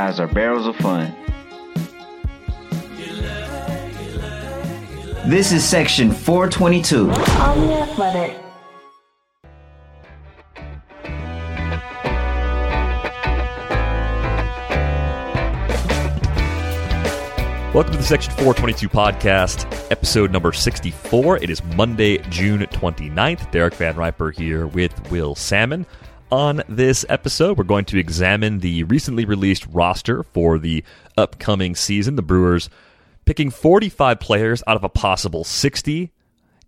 guys 0.00 0.18
are 0.18 0.28
barrels 0.28 0.66
of 0.66 0.74
fun. 0.76 1.14
This 5.28 5.52
is 5.52 5.62
section 5.62 6.10
422. 6.10 7.10
Omni 7.10 7.74
Athletic. 7.74 8.38
Welcome 17.74 17.92
to 17.92 17.98
the 17.98 18.02
Section 18.02 18.32
422 18.32 18.88
podcast, 18.88 19.70
episode 19.90 20.32
number 20.32 20.54
64. 20.54 21.36
It 21.36 21.50
is 21.50 21.62
Monday, 21.76 22.16
June 22.30 22.60
29th. 22.62 23.50
Derek 23.50 23.74
Van 23.74 23.94
Riper 23.96 24.30
here 24.30 24.66
with 24.66 25.10
Will 25.10 25.34
Sammon. 25.34 25.84
On 26.30 26.62
this 26.68 27.04
episode, 27.08 27.58
we're 27.58 27.64
going 27.64 27.86
to 27.86 27.98
examine 27.98 28.60
the 28.60 28.84
recently 28.84 29.24
released 29.24 29.66
roster 29.66 30.22
for 30.22 30.60
the 30.60 30.84
upcoming 31.16 31.74
season. 31.74 32.14
The 32.14 32.22
Brewers 32.22 32.70
picking 33.24 33.50
45 33.50 34.20
players 34.20 34.62
out 34.68 34.76
of 34.76 34.84
a 34.84 34.88
possible 34.88 35.42
60. 35.42 36.12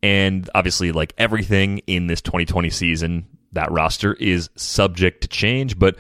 And 0.03 0.51
obviously, 0.53 0.91
like 0.91 1.15
everything 1.17 1.79
in 1.87 2.09
this 2.09 2.21
2020 2.21 2.71
season, 2.71 3.27
that 3.53 3.71
roster 3.71 4.15
is 4.15 4.51
subject 4.57 5.21
to 5.21 5.29
change. 5.29 5.79
But 5.79 5.97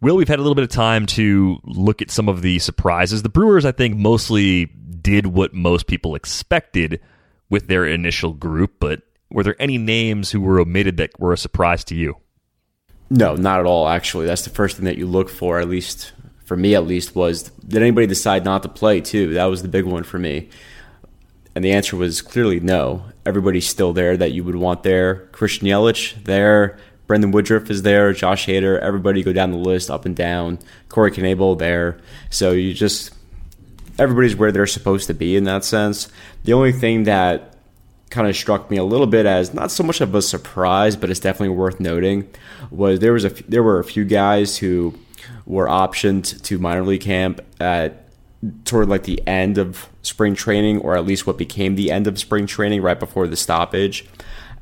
Will, 0.00 0.16
we've 0.16 0.26
had 0.26 0.38
a 0.38 0.42
little 0.42 0.54
bit 0.54 0.64
of 0.64 0.70
time 0.70 1.04
to 1.06 1.58
look 1.64 2.00
at 2.00 2.10
some 2.10 2.30
of 2.30 2.40
the 2.40 2.60
surprises. 2.60 3.22
The 3.22 3.28
Brewers, 3.28 3.66
I 3.66 3.72
think, 3.72 3.94
mostly 3.94 4.66
did 5.02 5.26
what 5.26 5.52
most 5.52 5.86
people 5.86 6.14
expected 6.14 6.98
with 7.50 7.66
their 7.66 7.84
initial 7.84 8.32
group, 8.32 8.76
but 8.80 9.02
were 9.30 9.42
there 9.42 9.60
any 9.60 9.76
names 9.76 10.30
who 10.30 10.40
were 10.40 10.58
omitted 10.58 10.96
that 10.96 11.20
were 11.20 11.34
a 11.34 11.38
surprise 11.38 11.84
to 11.84 11.94
you? 11.94 12.16
No, 13.14 13.36
not 13.36 13.60
at 13.60 13.66
all, 13.66 13.88
actually. 13.88 14.24
That's 14.24 14.44
the 14.44 14.50
first 14.50 14.76
thing 14.76 14.86
that 14.86 14.96
you 14.96 15.06
look 15.06 15.28
for, 15.28 15.60
at 15.60 15.68
least 15.68 16.12
for 16.46 16.56
me, 16.56 16.74
at 16.74 16.86
least, 16.86 17.14
was 17.14 17.42
did 17.42 17.82
anybody 17.82 18.06
decide 18.06 18.42
not 18.42 18.62
to 18.62 18.70
play, 18.70 19.02
too? 19.02 19.34
That 19.34 19.44
was 19.44 19.60
the 19.60 19.68
big 19.68 19.84
one 19.84 20.02
for 20.02 20.18
me. 20.18 20.48
And 21.54 21.62
the 21.62 21.72
answer 21.72 21.94
was 21.94 22.22
clearly 22.22 22.58
no. 22.58 23.04
Everybody's 23.26 23.68
still 23.68 23.92
there 23.92 24.16
that 24.16 24.32
you 24.32 24.42
would 24.44 24.56
want 24.56 24.82
there. 24.82 25.26
Christian 25.32 25.68
Yelich 25.68 26.24
there. 26.24 26.78
Brandon 27.06 27.32
Woodruff 27.32 27.68
is 27.68 27.82
there, 27.82 28.14
Josh 28.14 28.46
Hader, 28.46 28.78
everybody 28.80 29.22
go 29.22 29.34
down 29.34 29.50
the 29.50 29.58
list 29.58 29.90
up 29.90 30.06
and 30.06 30.16
down. 30.16 30.58
Corey 30.88 31.10
Knebel 31.10 31.58
there. 31.58 31.98
So 32.30 32.52
you 32.52 32.72
just 32.72 33.12
everybody's 33.98 34.36
where 34.36 34.50
they're 34.50 34.66
supposed 34.66 35.08
to 35.08 35.14
be 35.14 35.36
in 35.36 35.44
that 35.44 35.66
sense. 35.66 36.08
The 36.44 36.54
only 36.54 36.72
thing 36.72 37.02
that 37.02 37.51
kind 38.12 38.28
of 38.28 38.36
struck 38.36 38.70
me 38.70 38.76
a 38.76 38.84
little 38.84 39.06
bit 39.06 39.26
as 39.26 39.52
not 39.52 39.70
so 39.70 39.82
much 39.82 40.00
of 40.00 40.14
a 40.14 40.22
surprise, 40.22 40.94
but 40.94 41.10
it's 41.10 41.20
definitely 41.20 41.56
worth 41.56 41.80
noting 41.80 42.28
was 42.70 43.00
there 43.00 43.12
was 43.12 43.24
a 43.24 43.30
there 43.48 43.62
were 43.62 43.78
a 43.78 43.84
few 43.84 44.04
guys 44.04 44.58
who 44.58 44.94
were 45.46 45.66
optioned 45.66 46.40
to 46.42 46.58
minor 46.58 46.84
league 46.84 47.00
camp 47.00 47.40
at 47.60 48.06
toward 48.64 48.88
like 48.88 49.04
the 49.04 49.20
end 49.26 49.58
of 49.58 49.88
spring 50.02 50.34
training 50.34 50.78
or 50.78 50.96
at 50.96 51.04
least 51.04 51.26
what 51.26 51.38
became 51.38 51.74
the 51.74 51.90
end 51.90 52.06
of 52.06 52.18
spring 52.18 52.46
training 52.46 52.82
right 52.82 52.98
before 52.98 53.26
the 53.28 53.36
stoppage 53.36 54.04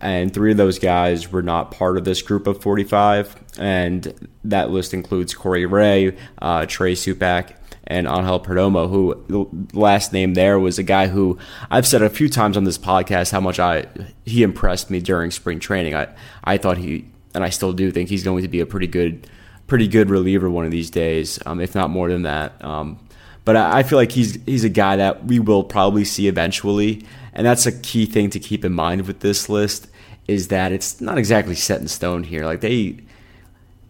and 0.00 0.32
three 0.32 0.50
of 0.50 0.56
those 0.56 0.78
guys 0.78 1.30
were 1.30 1.42
not 1.42 1.70
part 1.70 1.98
of 1.98 2.04
this 2.04 2.22
group 2.22 2.46
of 2.46 2.62
45. 2.62 3.36
And 3.58 4.30
that 4.44 4.70
list 4.70 4.94
includes 4.94 5.34
Corey 5.34 5.66
Ray, 5.66 6.16
uh, 6.40 6.66
Trey 6.66 6.94
Supak, 6.94 7.54
and 7.90 8.06
Angel 8.06 8.38
Perdomo, 8.38 8.88
who 8.88 9.66
last 9.72 10.12
name 10.12 10.34
there 10.34 10.58
was 10.60 10.78
a 10.78 10.84
guy 10.84 11.08
who 11.08 11.38
I've 11.70 11.86
said 11.86 12.02
a 12.02 12.08
few 12.08 12.28
times 12.28 12.56
on 12.56 12.62
this 12.62 12.78
podcast 12.78 13.32
how 13.32 13.40
much 13.40 13.58
I 13.58 13.86
he 14.24 14.44
impressed 14.44 14.90
me 14.90 15.00
during 15.00 15.32
spring 15.32 15.58
training. 15.58 15.94
I 15.94 16.06
I 16.44 16.56
thought 16.56 16.78
he 16.78 17.06
and 17.34 17.42
I 17.42 17.50
still 17.50 17.72
do 17.72 17.90
think 17.90 18.08
he's 18.08 18.22
going 18.22 18.42
to 18.42 18.48
be 18.48 18.60
a 18.60 18.66
pretty 18.66 18.86
good 18.86 19.26
pretty 19.66 19.88
good 19.88 20.08
reliever 20.08 20.48
one 20.48 20.64
of 20.64 20.70
these 20.70 20.88
days, 20.88 21.38
um, 21.46 21.60
if 21.60 21.74
not 21.74 21.90
more 21.90 22.08
than 22.08 22.22
that. 22.22 22.64
Um, 22.64 22.98
but 23.44 23.56
I, 23.56 23.80
I 23.80 23.82
feel 23.82 23.98
like 23.98 24.12
he's 24.12 24.38
he's 24.46 24.64
a 24.64 24.68
guy 24.68 24.96
that 24.96 25.24
we 25.24 25.40
will 25.40 25.64
probably 25.64 26.04
see 26.04 26.28
eventually, 26.28 27.04
and 27.34 27.44
that's 27.44 27.66
a 27.66 27.72
key 27.72 28.06
thing 28.06 28.30
to 28.30 28.38
keep 28.38 28.64
in 28.64 28.72
mind 28.72 29.06
with 29.06 29.18
this 29.18 29.48
list 29.48 29.88
is 30.28 30.46
that 30.48 30.70
it's 30.70 31.00
not 31.00 31.18
exactly 31.18 31.56
set 31.56 31.80
in 31.80 31.88
stone 31.88 32.22
here. 32.22 32.44
Like 32.44 32.60
they 32.60 32.98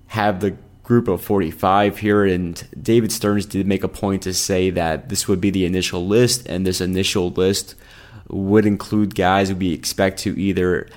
have 0.06 0.40
the 0.40 0.56
group 0.90 1.06
of 1.06 1.22
45 1.22 1.98
here, 1.98 2.24
and 2.24 2.66
David 2.82 3.12
Stearns 3.12 3.46
did 3.46 3.64
make 3.64 3.84
a 3.84 3.88
point 3.88 4.22
to 4.24 4.34
say 4.34 4.70
that 4.70 5.08
this 5.08 5.28
would 5.28 5.40
be 5.40 5.48
the 5.48 5.64
initial 5.64 6.04
list, 6.04 6.48
and 6.48 6.66
this 6.66 6.80
initial 6.80 7.30
list 7.30 7.76
would 8.26 8.66
include 8.66 9.14
guys 9.14 9.54
we 9.54 9.72
expect 9.72 10.18
to 10.18 10.36
either 10.36 10.88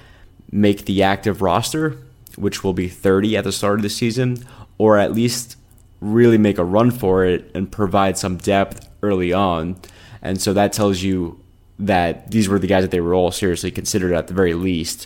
make 0.52 0.86
the 0.86 1.04
active 1.04 1.44
roster, 1.44 1.96
which 2.38 2.64
will 2.64 2.74
be 2.74 2.90
30 2.90 3.38
at 3.38 3.44
the 3.44 3.52
start 3.52 3.78
of 3.78 3.84
the 3.84 3.90
season, 3.90 4.44
or 4.80 4.98
at 4.98 5.14
least 5.14 5.58
really 6.02 6.40
make 6.40 6.58
a 6.58 6.66
run 6.66 6.90
for 6.90 7.24
it 7.24 7.52
and 7.54 7.72
provide 7.72 8.18
some 8.18 8.38
depth 8.38 8.90
early 9.04 9.32
on. 9.32 9.76
And 10.24 10.42
so 10.42 10.54
that 10.54 10.74
tells 10.74 11.04
you 11.04 11.40
that 11.78 12.32
these 12.32 12.50
were 12.50 12.58
the 12.58 12.66
guys 12.66 12.84
that 12.84 12.90
they 12.90 13.00
were 13.00 13.14
all 13.14 13.30
seriously 13.30 13.70
considered 13.70 14.12
at 14.12 14.26
the 14.26 14.34
very 14.34 14.56
least. 14.56 15.06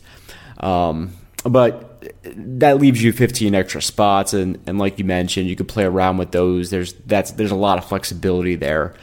Um, 0.61 1.13
but 1.43 1.86
that 2.23 2.79
leaves 2.79 3.03
you 3.03 3.11
15 3.11 3.55
extra 3.55 3.81
spots, 3.81 4.33
and, 4.33 4.59
and 4.67 4.77
like 4.77 4.99
you 4.99 5.05
mentioned, 5.05 5.49
you 5.49 5.55
could 5.55 5.67
play 5.67 5.83
around 5.83 6.17
with 6.17 6.31
those. 6.31 6.69
There's 6.69 6.93
that's 6.93 7.31
there's 7.31 7.51
a 7.51 7.55
lot 7.55 7.77
of 7.77 7.85
flexibility 7.85 8.55
there. 8.55 8.93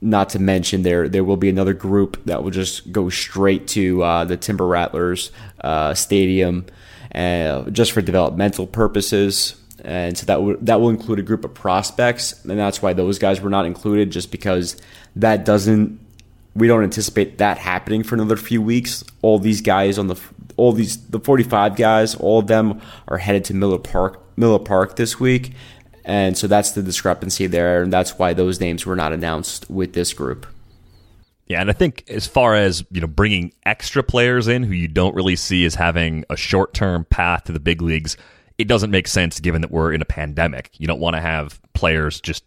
Not 0.00 0.30
to 0.30 0.38
mention 0.38 0.82
there 0.82 1.08
there 1.08 1.24
will 1.24 1.36
be 1.36 1.48
another 1.48 1.74
group 1.74 2.24
that 2.24 2.42
will 2.42 2.50
just 2.50 2.92
go 2.92 3.08
straight 3.08 3.66
to 3.68 4.02
uh, 4.02 4.24
the 4.24 4.36
Timber 4.36 4.66
Rattlers 4.66 5.30
uh, 5.60 5.94
stadium, 5.94 6.66
uh, 7.14 7.68
just 7.70 7.92
for 7.92 8.00
developmental 8.00 8.66
purposes. 8.66 9.56
And 9.84 10.18
so 10.18 10.26
that 10.26 10.34
w- 10.34 10.58
that 10.62 10.80
will 10.80 10.90
include 10.90 11.18
a 11.18 11.22
group 11.22 11.44
of 11.44 11.54
prospects, 11.54 12.44
and 12.44 12.58
that's 12.58 12.82
why 12.82 12.92
those 12.92 13.18
guys 13.18 13.40
were 13.40 13.50
not 13.50 13.64
included, 13.64 14.10
just 14.10 14.30
because 14.32 14.76
that 15.16 15.44
doesn't 15.44 16.00
we 16.54 16.66
don't 16.66 16.82
anticipate 16.82 17.38
that 17.38 17.58
happening 17.58 18.02
for 18.02 18.14
another 18.14 18.36
few 18.36 18.60
weeks. 18.60 19.04
All 19.22 19.38
these 19.38 19.60
guys 19.60 19.98
on 19.98 20.08
the 20.08 20.20
all 20.56 20.72
these 20.72 20.96
the 21.08 21.20
45 21.20 21.76
guys, 21.76 22.14
all 22.16 22.40
of 22.40 22.46
them 22.48 22.80
are 23.06 23.18
headed 23.18 23.44
to 23.46 23.54
Miller 23.54 23.78
Park 23.78 24.20
Miller 24.36 24.58
Park 24.58 24.96
this 24.96 25.20
week. 25.20 25.52
And 26.04 26.38
so 26.38 26.46
that's 26.46 26.72
the 26.72 26.82
discrepancy 26.82 27.46
there 27.46 27.82
and 27.82 27.92
that's 27.92 28.18
why 28.18 28.32
those 28.32 28.60
names 28.60 28.86
were 28.86 28.96
not 28.96 29.12
announced 29.12 29.68
with 29.70 29.92
this 29.92 30.12
group. 30.12 30.46
Yeah, 31.48 31.62
and 31.62 31.70
I 31.70 31.72
think 31.72 32.04
as 32.08 32.26
far 32.26 32.54
as, 32.54 32.84
you 32.90 33.00
know, 33.00 33.06
bringing 33.06 33.52
extra 33.64 34.02
players 34.02 34.48
in 34.48 34.62
who 34.62 34.74
you 34.74 34.86
don't 34.86 35.14
really 35.14 35.36
see 35.36 35.64
as 35.64 35.74
having 35.74 36.24
a 36.28 36.36
short-term 36.36 37.06
path 37.06 37.44
to 37.44 37.52
the 37.52 37.60
big 37.60 37.80
leagues, 37.80 38.18
it 38.58 38.68
doesn't 38.68 38.90
make 38.90 39.08
sense 39.08 39.40
given 39.40 39.62
that 39.62 39.70
we're 39.70 39.94
in 39.94 40.02
a 40.02 40.06
pandemic. 40.06 40.70
You 40.78 40.86
don't 40.86 41.00
want 41.00 41.16
to 41.16 41.22
have 41.22 41.58
players 41.72 42.20
just 42.20 42.44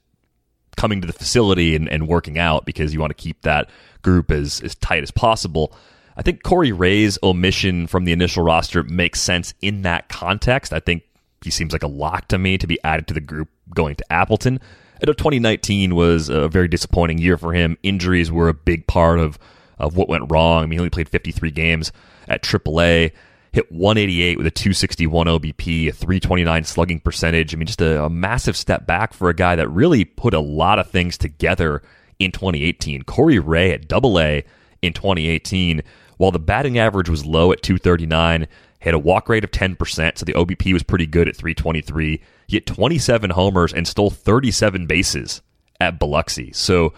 coming 0.77 1.01
to 1.01 1.07
the 1.07 1.13
facility 1.13 1.75
and, 1.75 1.89
and 1.89 2.07
working 2.07 2.37
out 2.37 2.65
because 2.65 2.93
you 2.93 2.99
want 2.99 3.11
to 3.15 3.21
keep 3.21 3.41
that 3.41 3.69
group 4.01 4.31
as, 4.31 4.61
as 4.61 4.75
tight 4.75 5.03
as 5.03 5.11
possible. 5.11 5.73
I 6.17 6.21
think 6.21 6.43
Corey 6.43 6.71
Ray's 6.71 7.17
omission 7.23 7.87
from 7.87 8.05
the 8.05 8.11
initial 8.11 8.43
roster 8.43 8.83
makes 8.83 9.21
sense 9.21 9.53
in 9.61 9.83
that 9.83 10.09
context. 10.09 10.73
I 10.73 10.79
think 10.79 11.03
he 11.41 11.49
seems 11.49 11.73
like 11.73 11.83
a 11.83 11.87
lock 11.87 12.27
to 12.29 12.37
me 12.37 12.57
to 12.57 12.67
be 12.67 12.79
added 12.83 13.07
to 13.07 13.13
the 13.13 13.21
group 13.21 13.49
going 13.73 13.95
to 13.95 14.13
Appleton. 14.13 14.59
I 15.01 15.07
know 15.07 15.13
2019 15.13 15.95
was 15.95 16.29
a 16.29 16.47
very 16.47 16.67
disappointing 16.67 17.17
year 17.17 17.37
for 17.37 17.53
him. 17.53 17.77
Injuries 17.81 18.31
were 18.31 18.49
a 18.49 18.53
big 18.53 18.85
part 18.85 19.19
of, 19.19 19.39
of 19.79 19.95
what 19.95 20.09
went 20.09 20.31
wrong. 20.31 20.63
I 20.63 20.65
mean, 20.67 20.73
he 20.73 20.79
only 20.79 20.89
played 20.91 21.09
53 21.09 21.49
games 21.51 21.91
at 22.27 22.43
AAA, 22.43 23.11
hit 23.51 23.71
188 23.71 24.37
with 24.37 24.47
a 24.47 24.51
261 24.51 25.27
OBP, 25.27 25.89
a 25.89 25.91
329 25.91 26.63
slugging 26.63 26.99
percentage. 26.99 27.53
I 27.53 27.57
mean, 27.57 27.67
just 27.67 27.81
a, 27.81 28.05
a 28.05 28.09
massive 28.09 28.55
step 28.55 28.87
back 28.87 29.13
for 29.13 29.29
a 29.29 29.35
guy 29.35 29.55
that 29.57 29.67
really 29.69 30.05
put 30.05 30.33
a 30.33 30.39
lot 30.39 30.79
of 30.79 30.89
things 30.89 31.17
together 31.17 31.81
in 32.17 32.31
2018. 32.31 33.03
Corey 33.03 33.39
Ray 33.39 33.71
at 33.71 33.87
Double 33.87 34.19
A 34.19 34.45
in 34.81 34.93
2018, 34.93 35.81
while 36.17 36.31
the 36.31 36.39
batting 36.39 36.77
average 36.77 37.09
was 37.09 37.25
low 37.25 37.51
at 37.51 37.61
239, 37.61 38.47
had 38.79 38.93
a 38.93 38.99
walk 38.99 39.29
rate 39.29 39.43
of 39.43 39.51
10%, 39.51 40.17
so 40.17 40.25
the 40.25 40.33
OBP 40.33 40.73
was 40.73 40.83
pretty 40.83 41.05
good 41.05 41.27
at 41.27 41.35
323. 41.35 42.21
He 42.47 42.55
hit 42.55 42.65
27 42.65 43.31
homers 43.31 43.73
and 43.73 43.87
stole 43.87 44.09
37 44.09 44.87
bases 44.87 45.41
at 45.79 45.99
Biloxi. 45.99 46.51
So 46.53 46.93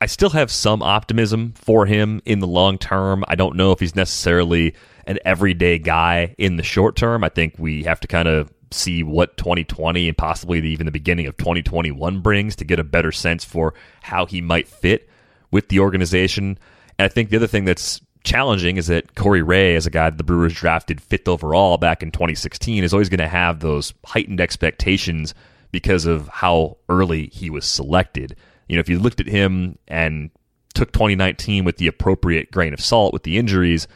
I 0.00 0.06
still 0.06 0.30
have 0.30 0.50
some 0.50 0.82
optimism 0.82 1.52
for 1.56 1.86
him 1.86 2.20
in 2.24 2.40
the 2.40 2.46
long 2.46 2.78
term. 2.78 3.24
I 3.28 3.36
don't 3.36 3.56
know 3.56 3.70
if 3.72 3.80
he's 3.80 3.94
necessarily 3.94 4.74
an 5.06 5.18
everyday 5.24 5.78
guy 5.78 6.34
in 6.38 6.56
the 6.56 6.62
short 6.62 6.96
term. 6.96 7.24
I 7.24 7.28
think 7.28 7.54
we 7.58 7.84
have 7.84 8.00
to 8.00 8.08
kind 8.08 8.28
of 8.28 8.52
see 8.70 9.02
what 9.02 9.36
2020 9.36 10.08
and 10.08 10.16
possibly 10.16 10.58
even 10.60 10.86
the 10.86 10.92
beginning 10.92 11.26
of 11.26 11.36
2021 11.36 12.20
brings 12.20 12.56
to 12.56 12.64
get 12.64 12.78
a 12.78 12.84
better 12.84 13.12
sense 13.12 13.44
for 13.44 13.74
how 14.00 14.26
he 14.26 14.40
might 14.40 14.68
fit 14.68 15.08
with 15.50 15.68
the 15.68 15.80
organization. 15.80 16.58
And 16.98 17.06
I 17.06 17.08
think 17.08 17.30
the 17.30 17.36
other 17.36 17.46
thing 17.46 17.64
that's 17.64 18.00
challenging 18.24 18.76
is 18.76 18.86
that 18.86 19.14
Corey 19.14 19.42
Ray, 19.42 19.74
as 19.76 19.86
a 19.86 19.90
guy 19.90 20.10
that 20.10 20.16
the 20.16 20.24
Brewers 20.24 20.54
drafted 20.54 21.00
fifth 21.00 21.28
overall 21.28 21.76
back 21.78 22.02
in 22.02 22.10
2016, 22.10 22.84
is 22.84 22.92
always 22.92 23.08
going 23.08 23.18
to 23.18 23.28
have 23.28 23.60
those 23.60 23.92
heightened 24.04 24.40
expectations 24.40 25.34
because 25.70 26.06
of 26.06 26.28
how 26.28 26.76
early 26.88 27.28
he 27.28 27.50
was 27.50 27.64
selected. 27.64 28.36
You 28.68 28.76
know, 28.76 28.80
if 28.80 28.88
you 28.88 28.98
looked 28.98 29.20
at 29.20 29.26
him 29.26 29.78
and 29.88 30.30
took 30.74 30.92
2019 30.92 31.64
with 31.64 31.76
the 31.76 31.86
appropriate 31.86 32.50
grain 32.50 32.72
of 32.72 32.80
salt 32.80 33.12
with 33.12 33.24
the 33.24 33.38
injuries, 33.38 33.86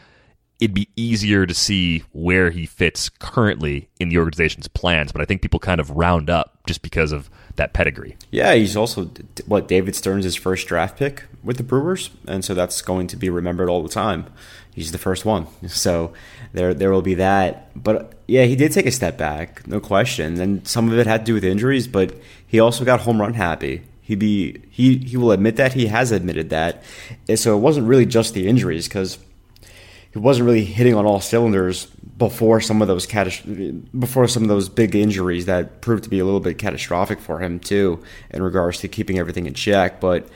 it'd 0.61 0.75
be 0.75 0.89
easier 0.97 1.47
to 1.47 1.55
see 1.55 2.03
where 2.13 2.51
he 2.51 2.67
fits 2.67 3.09
currently 3.09 3.89
in 4.01 4.09
the 4.09 4.19
organization's 4.19 4.69
plans. 4.69 5.13
But 5.13 5.21
I 5.21 5.25
think 5.25 5.43
people 5.43 5.61
kind 5.61 5.81
of 5.81 5.91
round 5.91 6.31
up 6.31 6.59
just 6.67 6.83
because 6.83 7.13
of 7.13 7.29
that 7.57 7.73
pedigree. 7.73 8.17
Yeah, 8.31 8.55
he's 8.55 8.77
also 8.77 9.11
what 9.47 9.69
David 9.69 9.95
Stearns' 9.95 10.35
first 10.37 10.67
draft 10.67 10.99
pick 10.99 11.25
with 11.43 11.57
the 11.57 11.63
Brewers, 11.63 12.11
and 12.27 12.45
so 12.45 12.55
that's 12.55 12.83
going 12.83 13.07
to 13.09 13.17
be 13.17 13.31
remembered 13.31 13.69
all 13.69 13.83
the 13.83 13.89
time. 13.89 14.27
He's 14.75 14.93
the 14.93 14.99
first 14.99 15.25
one, 15.25 15.47
so 15.69 16.13
there 16.53 16.75
there 16.75 16.91
will 16.91 17.03
be 17.03 17.15
that. 17.15 17.71
But 17.75 18.15
yeah, 18.27 18.45
he 18.45 18.57
did 18.57 18.73
take 18.73 18.87
a 18.87 18.91
step 18.91 19.17
back, 19.17 19.67
no 19.67 19.81
question, 19.81 20.41
and 20.41 20.67
some 20.67 20.91
of 20.91 20.99
it 20.99 21.07
had 21.07 21.21
to 21.21 21.25
do 21.25 21.35
with 21.35 21.45
injuries, 21.45 21.89
but 21.89 22.15
he 22.47 22.61
also 22.61 22.85
got 22.85 23.01
home 23.01 23.21
run 23.21 23.35
happy. 23.35 23.83
He 24.01 24.15
be 24.15 24.63
he 24.71 24.99
he 24.99 25.17
will 25.17 25.33
admit 25.33 25.57
that 25.57 25.73
he 25.73 25.87
has 25.87 26.13
admitted 26.13 26.51
that, 26.51 26.83
and 27.29 27.39
so 27.39 27.57
it 27.57 27.61
wasn't 27.61 27.89
really 27.89 28.07
just 28.07 28.35
the 28.35 28.47
injuries 28.47 28.87
because 28.87 29.19
he 30.17 30.21
wasn't 30.21 30.47
really 30.47 30.65
hitting 30.65 30.95
on 30.95 31.05
all 31.05 31.21
cylinders 31.21 31.85
before 32.17 32.59
some 32.59 32.81
of 32.81 32.89
those 32.89 33.05
before 33.05 34.27
some 34.27 34.43
of 34.45 34.49
those 34.49 34.71
big 34.71 34.97
injuries 34.97 35.45
that 35.45 35.83
proved 35.83 36.05
to 36.05 36.09
be 36.09 36.19
a 36.19 36.25
little 36.25 36.41
bit 36.41 36.57
catastrophic 36.57 37.21
for 37.21 37.41
him 37.41 37.61
too 37.61 38.03
in 38.31 38.43
regards 38.43 38.79
to 38.79 38.89
keeping 38.89 39.19
everything 39.19 39.45
in 39.45 39.53
check. 39.53 40.01
But 40.01 40.27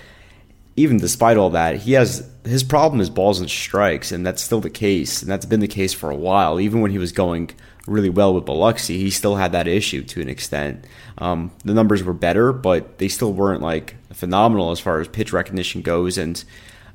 even 0.77 0.99
despite 0.99 1.39
all 1.39 1.49
that 1.49 1.77
he 1.77 1.93
has 1.93 2.29
his 2.45 2.63
problem 2.63 3.01
is 3.01 3.09
balls 3.09 3.41
and 3.41 3.49
strikes 3.49 4.13
and 4.13 4.27
that's 4.27 4.43
still 4.43 4.61
the 4.61 4.69
case 4.69 5.23
and 5.23 5.31
that's 5.31 5.47
been 5.47 5.61
the 5.61 5.67
case 5.67 5.95
for 5.95 6.11
a 6.11 6.15
while. 6.17 6.61
Even 6.61 6.83
when 6.83 6.91
he 6.91 6.99
was 6.99 7.11
going 7.11 7.51
really 7.87 8.11
well 8.11 8.35
with 8.35 8.45
Biloxi 8.45 8.99
he 8.99 9.09
still 9.09 9.37
had 9.37 9.53
that 9.53 9.67
issue 9.67 10.03
to 10.03 10.21
an 10.21 10.29
extent. 10.29 10.85
Um, 11.17 11.53
the 11.65 11.73
numbers 11.73 12.03
were 12.03 12.13
better 12.13 12.53
but 12.53 12.99
they 12.99 13.09
still 13.09 13.33
weren't 13.33 13.63
like 13.63 13.97
phenomenal 14.13 14.73
as 14.73 14.79
far 14.79 15.01
as 15.01 15.09
pitch 15.09 15.33
recognition 15.33 15.81
goes 15.81 16.19
and 16.19 16.45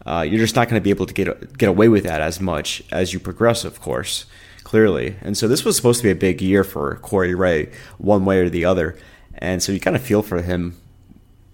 uh, 0.05 0.21
you're 0.27 0.39
just 0.39 0.55
not 0.55 0.69
going 0.69 0.79
to 0.79 0.83
be 0.83 0.91
able 0.91 1.05
to 1.05 1.13
get 1.13 1.57
get 1.57 1.69
away 1.69 1.87
with 1.89 2.03
that 2.03 2.21
as 2.21 2.39
much 2.39 2.83
as 2.91 3.13
you 3.13 3.19
progress, 3.19 3.65
of 3.65 3.81
course, 3.81 4.25
clearly. 4.63 5.15
And 5.21 5.37
so 5.37 5.47
this 5.47 5.65
was 5.65 5.75
supposed 5.75 5.99
to 6.01 6.03
be 6.03 6.11
a 6.11 6.15
big 6.15 6.41
year 6.41 6.63
for 6.63 6.97
Corey 6.97 7.33
Ray, 7.33 7.71
one 7.97 8.25
way 8.25 8.39
or 8.39 8.49
the 8.49 8.65
other. 8.65 8.97
And 9.37 9.61
so 9.61 9.71
you 9.71 9.79
kind 9.79 9.95
of 9.95 10.01
feel 10.01 10.21
for 10.21 10.41
him 10.41 10.77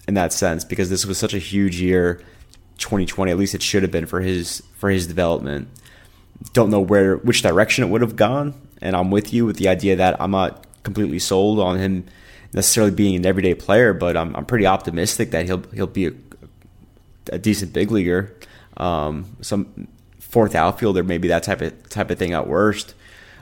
in 0.08 0.14
that 0.16 0.34
sense 0.34 0.66
because 0.66 0.90
this 0.90 1.06
was 1.06 1.18
such 1.18 1.34
a 1.34 1.40
huge 1.40 1.80
year, 1.80 2.22
2020. 2.78 3.32
At 3.32 3.38
least 3.38 3.56
it 3.56 3.62
should 3.62 3.84
have 3.84 3.92
been 3.92 4.06
for 4.06 4.22
his 4.22 4.62
for 4.74 4.90
his 4.90 5.08
development. 5.08 5.70
Don't 6.54 6.70
know 6.70 6.82
where 6.82 7.18
which 7.18 7.42
direction 7.42 7.84
it 7.84 7.88
would 7.88 8.02
have 8.02 8.16
gone, 8.16 8.54
and 8.82 8.96
I'm 8.96 9.12
with 9.12 9.34
you 9.34 9.46
with 9.46 9.58
the 9.58 9.70
idea 9.70 9.96
that 9.96 10.20
I'm 10.20 10.32
not 10.32 10.66
completely 10.84 11.20
sold 11.20 11.60
on 11.60 11.78
him 11.78 12.06
necessarily 12.54 12.92
being 12.92 13.16
an 13.16 13.26
everyday 13.26 13.54
player, 13.54 13.94
but 13.94 14.18
I'm, 14.18 14.36
I'm 14.36 14.46
pretty 14.46 14.66
optimistic 14.66 15.32
that 15.32 15.46
he'll 15.46 15.64
he'll 15.74 15.88
be 15.88 16.08
a, 16.08 16.12
a 17.32 17.40
decent 17.40 17.74
big 17.74 17.92
leaguer, 17.92 18.34
um, 18.78 19.38
some 19.42 19.88
fourth 20.20 20.56
outfielder, 20.56 21.04
maybe 21.04 21.28
that 21.28 21.44
type 21.44 21.62
of 21.62 21.90
type 21.90 22.10
of 22.10 22.18
thing 22.18 22.34
at 22.34 22.48
worst. 22.48 22.96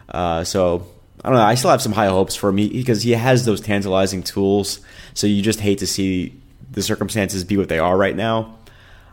Uh, 0.09 0.43
so 0.43 0.87
I 1.23 1.29
don't 1.29 1.37
know. 1.37 1.43
I 1.43 1.55
still 1.55 1.69
have 1.69 1.81
some 1.81 1.91
high 1.91 2.07
hopes 2.07 2.35
for 2.35 2.49
him 2.49 2.55
because 2.55 3.03
he 3.03 3.11
has 3.11 3.45
those 3.45 3.61
tantalizing 3.61 4.23
tools. 4.23 4.79
So 5.13 5.27
you 5.27 5.41
just 5.41 5.59
hate 5.59 5.79
to 5.79 5.87
see 5.87 6.39
the 6.71 6.81
circumstances 6.81 7.43
be 7.43 7.57
what 7.57 7.69
they 7.69 7.79
are 7.79 7.97
right 7.97 8.15
now. 8.15 8.57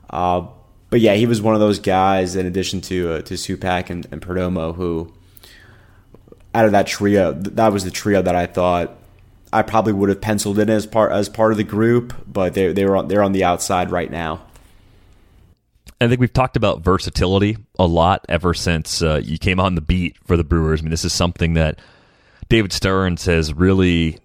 Uh, 0.08 0.46
but 0.88 1.00
yeah, 1.00 1.14
he 1.14 1.26
was 1.26 1.42
one 1.42 1.54
of 1.54 1.60
those 1.60 1.78
guys. 1.78 2.36
In 2.36 2.46
addition 2.46 2.80
to 2.82 3.14
uh, 3.14 3.22
to 3.22 3.34
Supak 3.34 3.90
and, 3.90 4.06
and 4.10 4.22
Perdomo, 4.22 4.74
who 4.74 5.12
out 6.54 6.64
of 6.64 6.72
that 6.72 6.86
trio, 6.86 7.32
that 7.32 7.72
was 7.72 7.84
the 7.84 7.90
trio 7.90 8.22
that 8.22 8.36
I 8.36 8.46
thought 8.46 8.96
I 9.52 9.62
probably 9.62 9.92
would 9.92 10.08
have 10.08 10.20
penciled 10.20 10.58
in 10.58 10.70
as 10.70 10.86
part 10.86 11.12
as 11.12 11.28
part 11.28 11.50
of 11.50 11.58
the 11.58 11.64
group. 11.64 12.14
But 12.26 12.54
they 12.54 12.72
they 12.72 12.84
were 12.84 12.96
on, 12.96 13.08
they're 13.08 13.22
on 13.22 13.32
the 13.32 13.44
outside 13.44 13.90
right 13.90 14.10
now. 14.10 14.45
I 16.00 16.08
think 16.08 16.20
we've 16.20 16.32
talked 16.32 16.56
about 16.56 16.82
versatility 16.82 17.56
a 17.78 17.86
lot 17.86 18.26
ever 18.28 18.52
since 18.52 19.00
uh, 19.00 19.20
you 19.24 19.38
came 19.38 19.58
on 19.58 19.74
the 19.74 19.80
beat 19.80 20.16
for 20.24 20.36
the 20.36 20.44
Brewers. 20.44 20.80
I 20.80 20.82
mean, 20.82 20.90
this 20.90 21.04
is 21.04 21.12
something 21.12 21.54
that 21.54 21.80
David 22.48 22.72
Stearns 22.72 23.24
has 23.24 23.54
really 23.54 24.18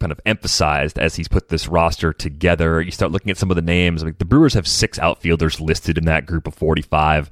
kind 0.00 0.10
of 0.10 0.20
emphasized 0.24 0.98
as 0.98 1.14
he's 1.14 1.28
put 1.28 1.48
this 1.48 1.68
roster 1.68 2.12
together. 2.12 2.80
You 2.80 2.90
start 2.90 3.12
looking 3.12 3.30
at 3.30 3.36
some 3.36 3.50
of 3.50 3.56
the 3.56 3.62
names. 3.62 4.02
Like 4.02 4.18
the 4.18 4.24
Brewers 4.24 4.54
have 4.54 4.66
six 4.66 4.98
outfielders 4.98 5.60
listed 5.60 5.98
in 5.98 6.06
that 6.06 6.26
group 6.26 6.46
of 6.46 6.54
45. 6.54 7.30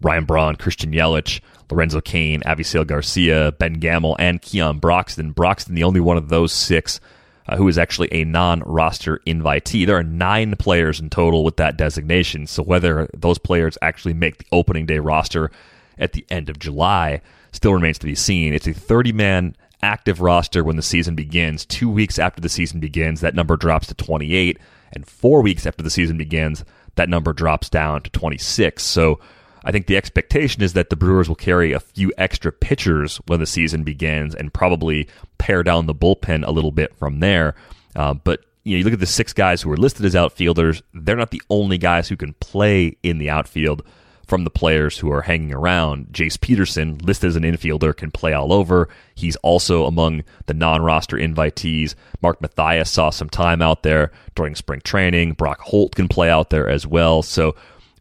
Ryan 0.00 0.24
Braun, 0.24 0.56
Christian 0.56 0.92
Yelich, 0.92 1.40
Lorenzo 1.70 2.00
Cain, 2.00 2.40
Avisail 2.42 2.86
Garcia, 2.86 3.52
Ben 3.52 3.74
Gamel, 3.74 4.16
and 4.18 4.40
Keon 4.40 4.78
Broxton. 4.78 5.32
Broxton, 5.32 5.74
the 5.74 5.84
only 5.84 6.00
one 6.00 6.16
of 6.16 6.30
those 6.30 6.52
six 6.52 7.00
uh, 7.46 7.56
who 7.56 7.68
is 7.68 7.78
actually 7.78 8.08
a 8.12 8.24
non 8.24 8.60
roster 8.60 9.20
invitee. 9.26 9.86
There 9.86 9.96
are 9.96 10.02
nine 10.02 10.56
players 10.56 11.00
in 11.00 11.10
total 11.10 11.44
with 11.44 11.56
that 11.56 11.76
designation. 11.76 12.46
So 12.46 12.62
whether 12.62 13.08
those 13.14 13.38
players 13.38 13.78
actually 13.82 14.14
make 14.14 14.38
the 14.38 14.46
opening 14.52 14.86
day 14.86 14.98
roster 14.98 15.50
at 15.98 16.12
the 16.12 16.26
end 16.30 16.48
of 16.48 16.58
July 16.58 17.20
still 17.52 17.74
remains 17.74 17.98
to 17.98 18.06
be 18.06 18.14
seen. 18.14 18.52
It's 18.52 18.66
a 18.66 18.72
30 18.72 19.12
man 19.12 19.56
active 19.82 20.20
roster 20.20 20.64
when 20.64 20.76
the 20.76 20.82
season 20.82 21.14
begins. 21.14 21.66
Two 21.66 21.90
weeks 21.90 22.18
after 22.18 22.40
the 22.40 22.48
season 22.48 22.80
begins, 22.80 23.20
that 23.20 23.34
number 23.34 23.56
drops 23.56 23.86
to 23.88 23.94
28. 23.94 24.58
And 24.92 25.06
four 25.06 25.42
weeks 25.42 25.66
after 25.66 25.82
the 25.82 25.90
season 25.90 26.16
begins, 26.16 26.64
that 26.94 27.08
number 27.08 27.32
drops 27.32 27.68
down 27.68 28.02
to 28.02 28.10
26. 28.10 28.82
So 28.82 29.20
I 29.64 29.72
think 29.72 29.86
the 29.86 29.96
expectation 29.96 30.62
is 30.62 30.74
that 30.74 30.90
the 30.90 30.96
Brewers 30.96 31.28
will 31.28 31.36
carry 31.36 31.72
a 31.72 31.80
few 31.80 32.12
extra 32.18 32.52
pitchers 32.52 33.16
when 33.26 33.40
the 33.40 33.46
season 33.46 33.82
begins 33.82 34.34
and 34.34 34.52
probably 34.52 35.08
pare 35.38 35.62
down 35.62 35.86
the 35.86 35.94
bullpen 35.94 36.46
a 36.46 36.50
little 36.50 36.72
bit 36.72 36.94
from 36.96 37.20
there. 37.20 37.54
Uh, 37.96 38.14
but 38.14 38.44
you 38.64 38.72
know, 38.72 38.78
you 38.78 38.84
look 38.84 38.94
at 38.94 39.00
the 39.00 39.06
six 39.06 39.32
guys 39.32 39.62
who 39.62 39.70
are 39.72 39.76
listed 39.76 40.04
as 40.06 40.16
outfielders; 40.16 40.82
they're 40.92 41.16
not 41.16 41.30
the 41.30 41.42
only 41.50 41.78
guys 41.78 42.08
who 42.08 42.16
can 42.16 42.34
play 42.34 42.96
in 43.02 43.18
the 43.18 43.30
outfield. 43.30 43.82
From 44.26 44.44
the 44.44 44.50
players 44.50 44.96
who 44.96 45.12
are 45.12 45.20
hanging 45.20 45.52
around, 45.52 46.06
Jace 46.10 46.40
Peterson, 46.40 46.96
listed 46.96 47.28
as 47.28 47.36
an 47.36 47.42
infielder, 47.42 47.94
can 47.94 48.10
play 48.10 48.32
all 48.32 48.54
over. 48.54 48.88
He's 49.14 49.36
also 49.36 49.84
among 49.84 50.24
the 50.46 50.54
non-roster 50.54 51.18
invitees. 51.18 51.94
Mark 52.22 52.40
Mathias 52.40 52.90
saw 52.90 53.10
some 53.10 53.28
time 53.28 53.60
out 53.60 53.82
there 53.82 54.12
during 54.34 54.54
spring 54.54 54.80
training. 54.82 55.34
Brock 55.34 55.60
Holt 55.60 55.94
can 55.94 56.08
play 56.08 56.30
out 56.30 56.48
there 56.48 56.66
as 56.66 56.86
well. 56.86 57.22
So 57.22 57.54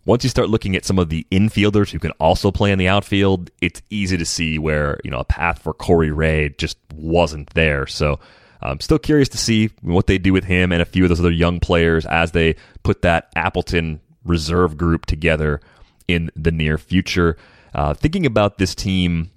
once 0.06 0.24
you 0.24 0.30
start 0.30 0.50
looking 0.50 0.76
at 0.76 0.86
some 0.86 1.00
of 1.00 1.10
the 1.10 1.26
infielders 1.32 1.92
who 1.92 2.00
can 2.00 2.12
also 2.12 2.52
play 2.52 2.72
in 2.72 2.80
the 2.80 2.88
outfield, 2.88 3.50
it's 3.62 3.82
easy 3.90 4.18
to 4.18 4.26
see 4.26 4.60
where 4.60 5.00
you 5.04 5.12
know 5.12 5.20
a 5.20 5.26
path 5.26 5.62
for 5.62 5.74
Corey 5.74 6.12
Ray 6.12 6.50
just 6.58 6.78
wasn't 6.94 7.50
there. 7.54 7.88
So 7.88 8.20
I'm 8.62 8.80
still 8.80 9.00
curious 9.00 9.30
to 9.30 9.38
see 9.38 9.72
what 9.82 10.08
they 10.08 10.18
do 10.18 10.34
with 10.34 10.46
him 10.46 10.72
and 10.72 10.82
a 10.82 10.86
few 10.86 11.04
of 11.04 11.10
those 11.10 11.20
other 11.20 11.32
young 11.32 11.60
players 11.60 12.06
as 12.06 12.32
they 12.32 12.56
put 12.84 13.02
that 13.02 13.32
Appleton 13.36 14.02
reserve 14.24 14.78
group 14.78 15.06
together 15.06 15.60
in 16.08 16.32
the 16.36 16.52
near 16.52 16.78
future. 16.78 17.38
Uh, 17.74 17.94
thinking 17.94 18.26
about 18.26 18.58
this 18.58 18.76
team 18.76 19.32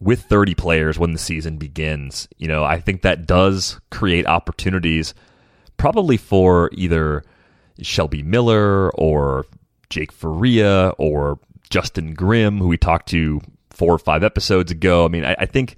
with 0.00 0.22
30 0.22 0.54
players 0.54 0.98
when 0.98 1.12
the 1.12 1.18
season 1.18 1.58
begins, 1.58 2.26
you 2.38 2.48
know, 2.48 2.64
I 2.64 2.80
think 2.80 3.02
that 3.02 3.26
does 3.26 3.80
create 3.90 4.26
opportunities 4.26 5.14
probably 5.76 6.16
for 6.16 6.70
either 6.72 7.22
Shelby 7.80 8.22
Miller 8.22 8.90
or 8.92 9.46
Jake 9.92 10.10
Faria 10.10 10.88
or 10.98 11.38
Justin 11.68 12.14
Grimm, 12.14 12.58
who 12.58 12.66
we 12.66 12.78
talked 12.78 13.08
to 13.10 13.40
four 13.70 13.92
or 13.92 13.98
five 13.98 14.24
episodes 14.24 14.72
ago. 14.72 15.04
I 15.04 15.08
mean, 15.08 15.24
I, 15.24 15.36
I 15.40 15.46
think 15.46 15.76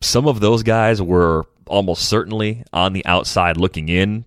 some 0.00 0.26
of 0.26 0.40
those 0.40 0.62
guys 0.62 1.00
were 1.00 1.44
almost 1.66 2.08
certainly 2.08 2.64
on 2.72 2.94
the 2.94 3.04
outside 3.04 3.56
looking 3.56 3.88
in 3.88 4.24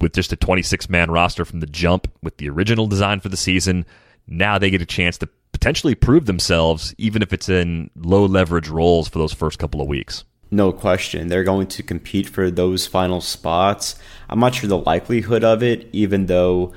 with 0.00 0.12
just 0.12 0.32
a 0.32 0.36
26 0.36 0.88
man 0.88 1.10
roster 1.10 1.44
from 1.44 1.60
the 1.60 1.66
jump 1.66 2.08
with 2.22 2.36
the 2.36 2.48
original 2.50 2.86
design 2.86 3.20
for 3.20 3.30
the 3.30 3.36
season. 3.36 3.86
Now 4.26 4.58
they 4.58 4.70
get 4.70 4.82
a 4.82 4.86
chance 4.86 5.16
to 5.18 5.28
potentially 5.52 5.94
prove 5.94 6.26
themselves, 6.26 6.94
even 6.98 7.22
if 7.22 7.32
it's 7.32 7.48
in 7.48 7.90
low 7.96 8.26
leverage 8.26 8.68
roles 8.68 9.08
for 9.08 9.18
those 9.18 9.32
first 9.32 9.58
couple 9.58 9.80
of 9.80 9.88
weeks. 9.88 10.24
No 10.50 10.72
question. 10.72 11.28
They're 11.28 11.44
going 11.44 11.66
to 11.68 11.82
compete 11.82 12.28
for 12.28 12.50
those 12.50 12.86
final 12.86 13.20
spots. 13.20 13.96
I'm 14.28 14.40
not 14.40 14.54
sure 14.54 14.68
the 14.68 14.78
likelihood 14.78 15.44
of 15.44 15.62
it, 15.62 15.88
even 15.92 16.26
though 16.26 16.72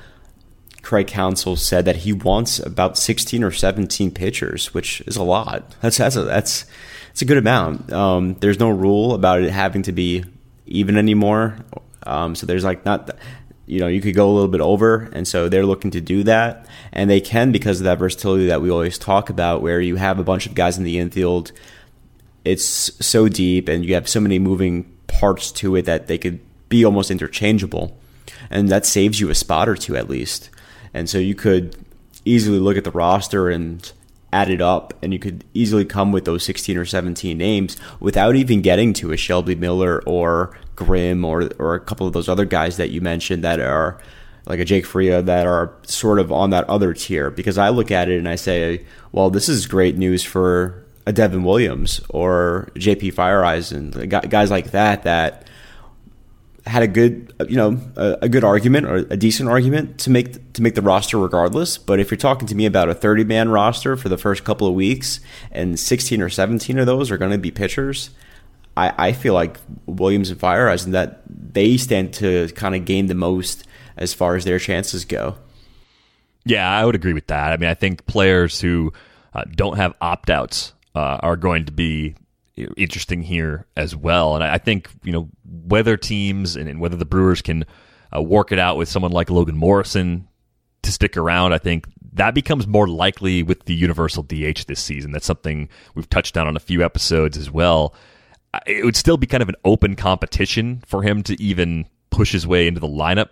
Craig 0.82 1.06
Counsell 1.06 1.56
said 1.56 1.84
that 1.84 1.96
he 1.96 2.12
wants 2.12 2.58
about 2.58 2.98
16 2.98 3.44
or 3.44 3.52
17 3.52 4.10
pitchers, 4.10 4.74
which 4.74 5.00
is 5.02 5.16
a 5.16 5.22
lot. 5.22 5.74
That's 5.80 5.96
that's 5.96 6.16
a, 6.16 6.24
that's 6.24 6.66
it's 7.12 7.22
a 7.22 7.24
good 7.24 7.38
amount. 7.38 7.92
Um, 7.92 8.34
there's 8.40 8.58
no 8.58 8.68
rule 8.68 9.14
about 9.14 9.42
it 9.42 9.50
having 9.50 9.82
to 9.84 9.92
be 9.92 10.24
even 10.66 10.96
anymore. 10.96 11.56
Um, 12.04 12.34
so 12.34 12.46
there's 12.46 12.64
like 12.64 12.84
not 12.84 13.10
you 13.66 13.78
know 13.78 13.86
you 13.86 14.00
could 14.00 14.16
go 14.16 14.28
a 14.28 14.32
little 14.32 14.48
bit 14.48 14.60
over, 14.60 15.08
and 15.12 15.26
so 15.26 15.48
they're 15.48 15.66
looking 15.66 15.92
to 15.92 16.00
do 16.00 16.24
that, 16.24 16.66
and 16.92 17.08
they 17.08 17.20
can 17.20 17.52
because 17.52 17.80
of 17.80 17.84
that 17.84 17.98
versatility 17.98 18.46
that 18.46 18.60
we 18.60 18.70
always 18.70 18.98
talk 18.98 19.30
about, 19.30 19.62
where 19.62 19.80
you 19.80 19.96
have 19.96 20.18
a 20.18 20.24
bunch 20.24 20.46
of 20.46 20.54
guys 20.54 20.78
in 20.78 20.84
the 20.84 20.98
infield. 20.98 21.52
It's 22.44 22.64
so 22.64 23.28
deep, 23.28 23.68
and 23.68 23.84
you 23.84 23.94
have 23.94 24.08
so 24.08 24.18
many 24.18 24.40
moving 24.40 24.84
parts 25.06 25.52
to 25.52 25.76
it 25.76 25.84
that 25.84 26.08
they 26.08 26.18
could 26.18 26.40
be 26.68 26.84
almost 26.84 27.10
interchangeable, 27.10 27.96
and 28.50 28.68
that 28.68 28.84
saves 28.84 29.20
you 29.20 29.30
a 29.30 29.34
spot 29.34 29.68
or 29.68 29.76
two 29.76 29.96
at 29.96 30.10
least. 30.10 30.50
And 30.94 31.08
so 31.08 31.18
you 31.18 31.34
could 31.34 31.76
easily 32.24 32.58
look 32.58 32.76
at 32.76 32.84
the 32.84 32.90
roster 32.90 33.48
and 33.48 33.90
add 34.32 34.48
it 34.48 34.62
up, 34.62 34.94
and 35.02 35.12
you 35.12 35.18
could 35.18 35.44
easily 35.52 35.84
come 35.84 36.10
with 36.10 36.24
those 36.24 36.42
16 36.44 36.78
or 36.78 36.86
17 36.86 37.36
names 37.36 37.76
without 38.00 38.34
even 38.34 38.62
getting 38.62 38.94
to 38.94 39.12
a 39.12 39.16
Shelby 39.16 39.54
Miller 39.54 40.02
or 40.06 40.58
Grimm 40.74 41.24
or, 41.24 41.50
or 41.58 41.74
a 41.74 41.80
couple 41.80 42.06
of 42.06 42.14
those 42.14 42.28
other 42.28 42.46
guys 42.46 42.78
that 42.78 42.90
you 42.90 43.00
mentioned 43.00 43.44
that 43.44 43.60
are 43.60 44.00
like 44.46 44.58
a 44.58 44.64
Jake 44.64 44.86
Faria 44.86 45.22
that 45.22 45.46
are 45.46 45.74
sort 45.86 46.18
of 46.18 46.32
on 46.32 46.50
that 46.50 46.68
other 46.68 46.94
tier. 46.94 47.30
Because 47.30 47.58
I 47.58 47.68
look 47.68 47.90
at 47.90 48.08
it 48.08 48.18
and 48.18 48.28
I 48.28 48.36
say, 48.36 48.84
well, 49.12 49.30
this 49.30 49.48
is 49.48 49.66
great 49.66 49.98
news 49.98 50.24
for 50.24 50.82
a 51.06 51.12
Devin 51.12 51.42
Williams 51.42 52.00
or 52.08 52.70
JP 52.74 53.14
Feyereisen, 53.14 54.30
guys 54.30 54.50
like 54.50 54.70
that 54.70 55.02
that 55.02 55.46
had 56.66 56.82
a 56.82 56.86
good, 56.86 57.32
you 57.48 57.56
know, 57.56 57.80
a, 57.96 58.18
a, 58.22 58.28
good 58.28 58.44
argument 58.44 58.86
or 58.86 58.94
a 58.94 59.16
decent 59.16 59.48
argument 59.48 59.98
to 59.98 60.10
make 60.10 60.52
to 60.52 60.62
make 60.62 60.74
the 60.74 60.82
roster 60.82 61.18
regardless. 61.18 61.76
But 61.76 61.98
if 61.98 62.10
you're 62.10 62.18
talking 62.18 62.46
to 62.48 62.54
me 62.54 62.66
about 62.66 62.88
a 62.88 62.94
30 62.94 63.24
man 63.24 63.48
roster 63.48 63.96
for 63.96 64.08
the 64.08 64.18
first 64.18 64.44
couple 64.44 64.68
of 64.68 64.74
weeks 64.74 65.20
and 65.50 65.78
16 65.78 66.22
or 66.22 66.28
17 66.28 66.78
of 66.78 66.86
those 66.86 67.10
are 67.10 67.18
going 67.18 67.32
to 67.32 67.38
be 67.38 67.50
pitchers, 67.50 68.10
I, 68.76 69.08
I 69.08 69.12
feel 69.12 69.34
like 69.34 69.58
Williams 69.86 70.30
and 70.30 70.40
Feyereisen 70.40 70.92
that 70.92 71.22
they 71.28 71.76
stand 71.76 72.14
to 72.14 72.48
kind 72.54 72.74
of 72.74 72.84
gain 72.84 73.06
the 73.06 73.14
most 73.14 73.64
as 73.96 74.14
far 74.14 74.36
as 74.36 74.44
their 74.44 74.58
chances 74.58 75.04
go. 75.04 75.36
Yeah, 76.44 76.68
I 76.68 76.84
would 76.84 76.94
agree 76.94 77.12
with 77.12 77.26
that. 77.28 77.52
I 77.52 77.56
mean, 77.56 77.70
I 77.70 77.74
think 77.74 78.06
players 78.06 78.60
who 78.60 78.92
uh, 79.34 79.44
don't 79.54 79.76
have 79.76 79.94
opt 80.00 80.30
outs 80.30 80.72
uh, 80.94 81.18
are 81.22 81.36
going 81.36 81.66
to 81.66 81.72
be 81.72 82.14
interesting 82.56 83.22
here 83.22 83.66
as 83.76 83.96
well. 83.96 84.34
And 84.34 84.44
I 84.44 84.58
think 84.58 84.90
you 85.02 85.12
know 85.12 85.28
whether 85.44 85.96
teams 85.96 86.56
and, 86.56 86.80
whether 86.80 86.96
the 86.96 87.04
Brewers 87.04 87.42
can 87.42 87.64
uh, 88.14 88.22
work 88.22 88.52
it 88.52 88.58
out 88.58 88.76
with 88.76 88.88
someone 88.88 89.12
like 89.12 89.30
Logan 89.30 89.56
Morrison 89.56 90.28
to 90.82 90.92
stick 90.92 91.16
around. 91.16 91.52
I 91.52 91.58
think 91.58 91.86
that 92.14 92.34
becomes 92.34 92.66
more 92.66 92.88
likely 92.88 93.42
with 93.42 93.64
the 93.64 93.74
universal 93.74 94.22
DH 94.22 94.66
this 94.66 94.80
season. 94.80 95.12
That's 95.12 95.26
something 95.26 95.68
we've 95.94 96.10
touched 96.10 96.36
on 96.36 96.46
on 96.46 96.56
a 96.56 96.60
few 96.60 96.84
episodes 96.84 97.36
as 97.36 97.50
well. 97.50 97.94
It 98.66 98.84
would 98.84 98.96
still 98.96 99.16
be 99.16 99.26
kind 99.26 99.42
of 99.42 99.48
an 99.48 99.56
open 99.64 99.96
competition 99.96 100.82
for 100.86 101.02
him 101.02 101.22
to 101.22 101.40
even 101.40 101.86
push 102.10 102.32
his 102.32 102.46
way 102.46 102.66
into 102.66 102.80
the 102.80 102.88
lineup 102.88 103.30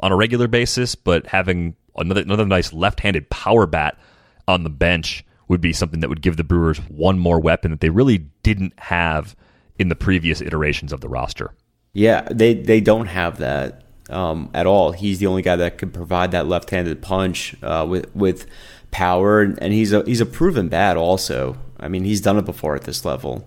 on 0.00 0.12
a 0.12 0.16
regular 0.16 0.46
basis, 0.46 0.94
but 0.94 1.26
having 1.26 1.74
another 1.96 2.22
another 2.22 2.46
nice 2.46 2.72
left-handed 2.72 3.28
power 3.28 3.66
bat 3.66 3.98
on 4.46 4.62
the 4.62 4.70
bench 4.70 5.24
would 5.52 5.60
be 5.60 5.74
something 5.74 6.00
that 6.00 6.08
would 6.08 6.22
give 6.22 6.38
the 6.38 6.44
Brewers 6.44 6.78
one 6.88 7.18
more 7.18 7.38
weapon 7.38 7.72
that 7.72 7.80
they 7.80 7.90
really 7.90 8.16
didn't 8.42 8.72
have 8.78 9.36
in 9.78 9.90
the 9.90 9.94
previous 9.94 10.40
iterations 10.40 10.94
of 10.94 11.02
the 11.02 11.10
roster. 11.10 11.54
Yeah, 11.92 12.26
they 12.30 12.54
they 12.54 12.80
don't 12.80 13.08
have 13.08 13.36
that 13.36 13.82
um, 14.08 14.48
at 14.54 14.66
all. 14.66 14.92
He's 14.92 15.18
the 15.18 15.26
only 15.26 15.42
guy 15.42 15.56
that 15.56 15.76
can 15.76 15.90
provide 15.90 16.30
that 16.30 16.46
left-handed 16.46 17.02
punch 17.02 17.54
uh, 17.62 17.84
with 17.86 18.16
with 18.16 18.46
power, 18.92 19.42
and 19.42 19.74
he's 19.74 19.92
a 19.92 20.02
he's 20.04 20.22
a 20.22 20.26
proven 20.26 20.68
bat. 20.68 20.96
Also, 20.96 21.58
I 21.78 21.88
mean, 21.88 22.04
he's 22.04 22.22
done 22.22 22.38
it 22.38 22.46
before 22.46 22.74
at 22.74 22.84
this 22.84 23.04
level, 23.04 23.46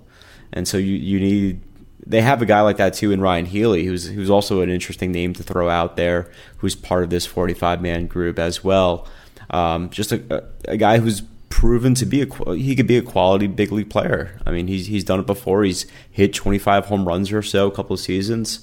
and 0.54 0.68
so 0.68 0.78
you 0.78 0.94
you 0.94 1.20
need. 1.20 1.62
They 2.08 2.22
have 2.22 2.40
a 2.40 2.46
guy 2.46 2.62
like 2.62 2.78
that 2.78 2.94
too 2.94 3.12
in 3.12 3.20
Ryan 3.20 3.48
Healy, 3.48 3.86
who's 3.86 4.10
who's 4.10 4.30
also 4.30 4.62
an 4.62 4.70
interesting 4.70 5.12
name 5.12 5.34
to 5.34 5.42
throw 5.42 5.70
out 5.70 5.96
there, 5.96 6.30
who's 6.58 6.76
part 6.76 7.04
of 7.04 7.10
this 7.10 7.26
45 7.26 7.82
man 7.82 8.06
group 8.06 8.38
as 8.38 8.64
well. 8.64 9.08
Um, 9.50 9.90
just 9.90 10.12
a, 10.12 10.44
a 10.66 10.78
guy 10.78 11.00
who's 11.00 11.24
proven 11.56 11.94
to 11.94 12.06
be 12.06 12.22
a 12.22 12.54
he 12.54 12.76
could 12.76 12.86
be 12.86 12.98
a 12.98 13.02
quality 13.02 13.48
big 13.48 13.72
league 13.72 13.90
player. 13.90 14.38
I 14.46 14.52
mean, 14.52 14.68
he's 14.68 14.88
he's 14.88 15.06
done 15.06 15.22
it 15.22 15.26
before. 15.26 15.64
He's 15.64 15.86
hit 16.12 16.34
25 16.34 16.88
home 16.88 17.08
runs 17.08 17.32
or 17.32 17.42
so 17.42 17.68
a 17.68 17.72
couple 17.72 17.94
of 17.94 18.02
seasons, 18.02 18.60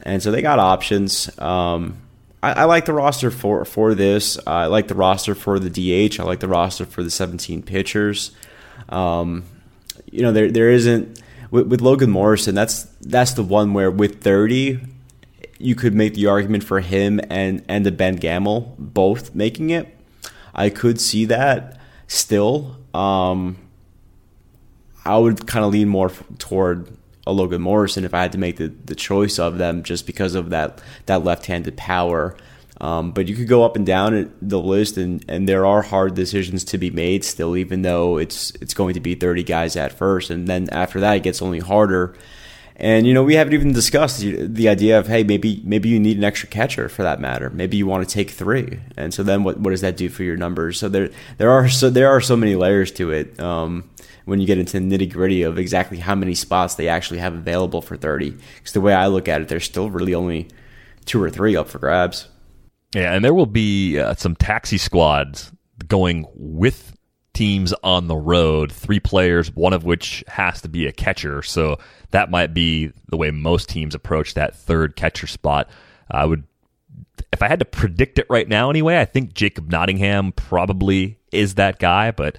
and 0.00 0.22
so 0.22 0.30
they 0.30 0.40
got 0.40 0.58
options. 0.58 1.38
Um, 1.38 1.98
I, 2.42 2.52
I, 2.52 2.64
like 2.64 2.86
the 2.86 2.94
roster 2.94 3.30
for 3.30 3.66
for 3.66 3.94
this. 3.94 4.38
I 4.46 4.66
like 4.66 4.88
the 4.88 4.94
roster 4.94 5.34
for 5.34 5.58
the 5.58 5.68
DH. 5.68 6.18
I 6.18 6.22
like 6.22 6.40
the 6.40 6.48
roster 6.48 6.86
for 6.86 7.02
the 7.02 7.10
17 7.10 7.62
pitchers. 7.62 8.30
Um, 8.88 9.44
you 10.10 10.22
know, 10.22 10.32
there 10.32 10.50
there 10.50 10.70
isn't 10.70 11.20
with, 11.50 11.66
with 11.66 11.82
Logan 11.82 12.10
Morrison. 12.10 12.54
That's 12.54 12.84
that's 13.02 13.34
the 13.34 13.44
one 13.44 13.74
where 13.74 13.90
with 13.90 14.22
30 14.22 14.80
you 15.58 15.74
could 15.74 15.94
make 15.94 16.14
the 16.14 16.24
argument 16.24 16.64
for 16.64 16.80
him 16.80 17.20
and 17.28 17.62
and 17.68 17.84
the 17.84 17.92
Ben 17.92 18.16
Gamel 18.16 18.74
both 18.78 19.34
making 19.34 19.68
it. 19.68 19.94
I 20.54 20.70
could 20.70 20.98
see 20.98 21.26
that 21.26 21.79
still. 22.10 22.76
Um, 22.92 23.56
I 25.04 25.16
would 25.16 25.46
kind 25.46 25.64
of 25.64 25.72
lean 25.72 25.88
more 25.88 26.10
toward 26.38 26.88
a 27.26 27.32
Logan 27.32 27.62
Morrison 27.62 28.04
if 28.04 28.12
I 28.12 28.22
had 28.22 28.32
to 28.32 28.38
make 28.38 28.56
the, 28.56 28.68
the 28.84 28.94
choice 28.94 29.38
of 29.38 29.58
them 29.58 29.82
just 29.82 30.06
because 30.06 30.34
of 30.34 30.50
that 30.50 30.82
that 31.06 31.24
left-handed 31.24 31.76
power. 31.76 32.36
Um, 32.80 33.12
but 33.12 33.28
you 33.28 33.36
could 33.36 33.46
go 33.46 33.62
up 33.62 33.76
and 33.76 33.84
down 33.84 34.32
the 34.40 34.58
list, 34.58 34.96
and, 34.96 35.22
and 35.28 35.46
there 35.46 35.66
are 35.66 35.82
hard 35.82 36.14
decisions 36.14 36.64
to 36.64 36.78
be 36.78 36.90
made 36.90 37.24
still, 37.24 37.56
even 37.56 37.82
though 37.82 38.16
it's 38.16 38.52
it's 38.60 38.74
going 38.74 38.94
to 38.94 39.00
be 39.00 39.14
30 39.14 39.44
guys 39.44 39.76
at 39.76 39.92
first, 39.92 40.30
and 40.30 40.48
then 40.48 40.68
after 40.70 41.00
that 41.00 41.16
it 41.18 41.22
gets 41.22 41.40
only 41.42 41.60
harder. 41.60 42.16
And 42.80 43.06
you 43.06 43.12
know, 43.12 43.22
we 43.22 43.34
haven't 43.34 43.52
even 43.52 43.72
discussed 43.72 44.20
the 44.20 44.68
idea 44.68 44.98
of 44.98 45.06
hey, 45.06 45.22
maybe 45.22 45.60
maybe 45.64 45.90
you 45.90 46.00
need 46.00 46.16
an 46.16 46.24
extra 46.24 46.48
catcher 46.48 46.88
for 46.88 47.02
that 47.02 47.20
matter. 47.20 47.50
Maybe 47.50 47.76
you 47.76 47.86
want 47.86 48.08
to 48.08 48.12
take 48.12 48.30
three, 48.30 48.80
and 48.96 49.12
so 49.12 49.22
then 49.22 49.44
what 49.44 49.60
what 49.60 49.70
does 49.70 49.82
that 49.82 49.98
do 49.98 50.08
for 50.08 50.22
your 50.22 50.36
numbers? 50.36 50.78
So 50.78 50.88
there 50.88 51.10
there 51.36 51.50
are 51.50 51.68
so 51.68 51.90
there 51.90 52.08
are 52.08 52.22
so 52.22 52.36
many 52.36 52.56
layers 52.56 52.90
to 52.92 53.10
it. 53.10 53.38
Um, 53.38 53.90
when 54.24 54.40
you 54.40 54.46
get 54.46 54.58
into 54.58 54.78
the 54.78 54.86
nitty 54.86 55.12
gritty 55.12 55.42
of 55.42 55.58
exactly 55.58 55.98
how 55.98 56.14
many 56.14 56.34
spots 56.34 56.76
they 56.76 56.88
actually 56.88 57.18
have 57.18 57.34
available 57.34 57.82
for 57.82 57.96
30. 57.96 58.30
Because 58.30 58.72
the 58.72 58.80
way 58.80 58.94
I 58.94 59.08
look 59.08 59.26
at 59.26 59.40
it, 59.40 59.48
there's 59.48 59.64
still 59.64 59.90
really 59.90 60.14
only 60.14 60.46
two 61.04 61.20
or 61.20 61.30
three 61.30 61.56
up 61.56 61.68
for 61.68 61.78
grabs. 61.80 62.28
Yeah, 62.94 63.12
and 63.12 63.24
there 63.24 63.34
will 63.34 63.46
be 63.46 63.98
uh, 63.98 64.14
some 64.14 64.36
taxi 64.36 64.78
squads 64.78 65.50
going 65.88 66.26
with 66.34 66.94
teams 67.32 67.72
on 67.82 68.08
the 68.08 68.16
road, 68.16 68.72
three 68.72 69.00
players, 69.00 69.54
one 69.54 69.72
of 69.72 69.84
which 69.84 70.24
has 70.28 70.60
to 70.62 70.68
be 70.68 70.86
a 70.86 70.92
catcher. 70.92 71.42
So 71.42 71.78
that 72.10 72.30
might 72.30 72.52
be 72.52 72.92
the 73.08 73.16
way 73.16 73.30
most 73.30 73.68
teams 73.68 73.94
approach 73.94 74.34
that 74.34 74.56
third 74.56 74.96
catcher 74.96 75.26
spot. 75.26 75.68
I 76.10 76.24
would, 76.24 76.44
if 77.32 77.42
I 77.42 77.48
had 77.48 77.60
to 77.60 77.64
predict 77.64 78.18
it 78.18 78.26
right 78.28 78.48
now 78.48 78.70
anyway, 78.70 78.98
I 78.98 79.04
think 79.04 79.34
Jacob 79.34 79.70
Nottingham 79.70 80.32
probably 80.32 81.18
is 81.30 81.54
that 81.54 81.78
guy, 81.78 82.10
but 82.10 82.36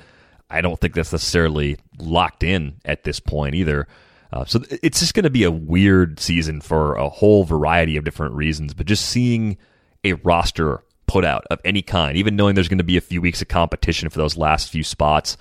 I 0.50 0.62
don't 0.62 0.80
think 0.80 0.94
that's 0.94 1.14
necessarily 1.14 1.78
locked 1.98 2.44
in 2.44 2.76
at 2.84 3.04
this 3.04 3.20
point 3.20 3.56
either. 3.56 3.88
Uh, 4.34 4.46
so 4.46 4.62
it's 4.70 5.00
just 5.00 5.14
going 5.14 5.24
to 5.24 5.30
be 5.30 5.44
a 5.44 5.52
weird 5.52 6.20
season 6.20 6.62
for 6.62 6.96
a 6.96 7.10
whole 7.10 7.44
variety 7.44 7.98
of 7.98 8.04
different 8.04 8.34
reasons, 8.36 8.74
but 8.74 8.86
just 8.86 9.06
seeing 9.06 9.58
a 10.04 10.14
roster 10.14 10.84
put 11.12 11.26
out 11.26 11.46
of 11.52 11.60
any 11.66 11.82
kind, 11.82 12.16
even 12.16 12.38
knowing 12.38 12.56
there's 12.56 12.70
going 12.70 12.78
to 12.78 12.86
be 12.86 12.96
a 12.96 13.02
few 13.02 13.20
weeks 13.20 13.42
of 13.42 13.50
competition 13.50 14.10
for 14.10 14.18
those 14.18 14.38
last 14.38 14.70
few 14.70 14.82
spots, 14.82 15.36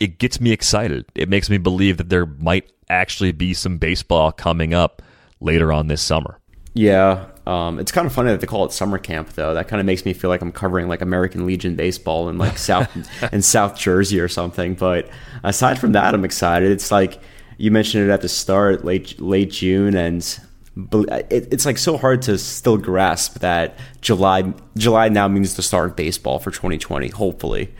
it 0.00 0.18
gets 0.18 0.40
me 0.40 0.52
excited. 0.52 1.04
It 1.14 1.28
makes 1.28 1.50
me 1.50 1.58
believe 1.58 1.98
that 1.98 2.08
there 2.08 2.24
might 2.24 2.72
actually 2.88 3.32
be 3.32 3.52
some 3.52 3.76
baseball 3.76 4.32
coming 4.32 4.72
up 4.72 5.02
later 5.38 5.70
on 5.70 5.88
this 5.88 6.00
summer. 6.00 6.38
Yeah, 6.72 7.26
um, 7.46 7.78
it's 7.78 7.92
kind 7.92 8.06
of 8.06 8.14
funny 8.14 8.30
that 8.30 8.40
they 8.40 8.46
call 8.46 8.64
it 8.64 8.72
summer 8.72 8.96
camp, 8.96 9.34
though. 9.34 9.52
That 9.52 9.68
kind 9.68 9.80
of 9.80 9.84
makes 9.84 10.06
me 10.06 10.14
feel 10.14 10.30
like 10.30 10.40
I'm 10.40 10.50
covering 10.50 10.88
like 10.88 11.02
American 11.02 11.44
Legion 11.44 11.76
baseball 11.76 12.30
in 12.30 12.38
like 12.38 12.56
South 12.56 12.88
in 13.34 13.42
South 13.42 13.76
Jersey 13.76 14.18
or 14.18 14.28
something. 14.28 14.72
But 14.72 15.10
aside 15.44 15.78
from 15.78 15.92
that, 15.92 16.14
I'm 16.14 16.24
excited. 16.24 16.70
It's 16.70 16.90
like 16.90 17.20
you 17.58 17.70
mentioned 17.70 18.08
it 18.08 18.10
at 18.10 18.22
the 18.22 18.30
start, 18.30 18.86
late 18.86 19.20
late 19.20 19.50
June, 19.50 19.94
and 19.94 20.40
it's 20.74 21.66
like 21.66 21.76
so 21.76 21.98
hard 21.98 22.22
to 22.22 22.38
still 22.38 22.78
grasp 22.78 23.40
that 23.40 23.78
July 24.00 24.54
July 24.76 25.08
now 25.08 25.28
means 25.28 25.54
the 25.54 25.62
start 25.62 25.90
of 25.90 25.96
baseball 25.96 26.38
for 26.38 26.50
2020. 26.50 27.08
Hopefully, 27.08 27.74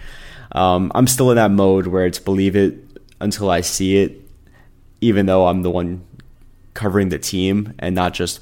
um, 0.53 0.93
I'm 0.95 1.07
still 1.07 1.31
in 1.31 1.37
that 1.37 1.51
mode 1.51 1.87
where 1.87 2.07
it's 2.07 2.19
believe 2.19 2.55
it 2.55 2.79
until 3.21 3.51
I 3.51 3.63
see 3.63 3.97
it, 3.97 4.21
even 5.01 5.27
though 5.27 5.47
I'm 5.47 5.63
the 5.63 5.71
one 5.71 6.05
covering 6.75 7.09
the 7.09 7.19
team 7.19 7.75
and 7.79 7.95
not 7.95 8.13
just 8.15 8.41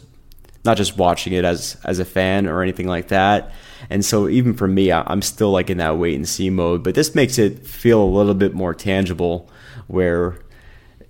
not 0.64 0.76
just 0.76 0.96
watching 0.96 1.32
it 1.32 1.44
as 1.44 1.76
as 1.84 2.00
a 2.00 2.04
fan 2.04 2.46
or 2.46 2.62
anything 2.62 2.88
like 2.88 3.08
that. 3.08 3.52
And 3.88 4.04
so 4.04 4.28
even 4.28 4.54
for 4.54 4.66
me, 4.66 4.92
I'm 4.92 5.22
still 5.22 5.52
like 5.52 5.70
in 5.70 5.78
that 5.78 5.96
wait 5.96 6.16
and 6.16 6.28
see 6.28 6.50
mode. 6.50 6.82
But 6.82 6.94
this 6.94 7.14
makes 7.14 7.38
it 7.38 7.64
feel 7.66 8.02
a 8.02 8.04
little 8.04 8.34
bit 8.34 8.52
more 8.52 8.74
tangible, 8.74 9.48
where 9.86 10.38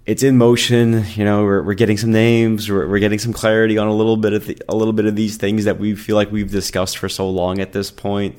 it's 0.06 0.22
in 0.22 0.38
motion. 0.38 1.04
You 1.14 1.24
know, 1.24 1.44
we're, 1.44 1.62
we're 1.62 1.74
getting 1.74 1.96
some 1.96 2.12
names, 2.12 2.70
we're, 2.70 2.88
we're 2.88 2.98
getting 2.98 3.18
some 3.18 3.32
clarity 3.32 3.78
on 3.78 3.86
a 3.86 3.94
little 3.94 4.16
bit 4.16 4.32
of 4.32 4.46
the, 4.46 4.58
a 4.68 4.74
little 4.74 4.92
bit 4.92 5.06
of 5.06 5.16
these 5.16 5.36
things 5.36 5.64
that 5.64 5.78
we 5.78 5.94
feel 5.94 6.16
like 6.16 6.30
we've 6.32 6.50
discussed 6.50 6.98
for 6.98 7.08
so 7.08 7.28
long 7.28 7.60
at 7.60 7.72
this 7.72 7.90
point. 7.90 8.38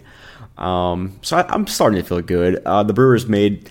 Um, 0.57 1.19
so 1.21 1.37
I, 1.37 1.53
am 1.53 1.67
starting 1.67 2.01
to 2.01 2.07
feel 2.07 2.21
good. 2.21 2.61
Uh, 2.65 2.83
the 2.83 2.93
Brewers 2.93 3.27
made 3.27 3.69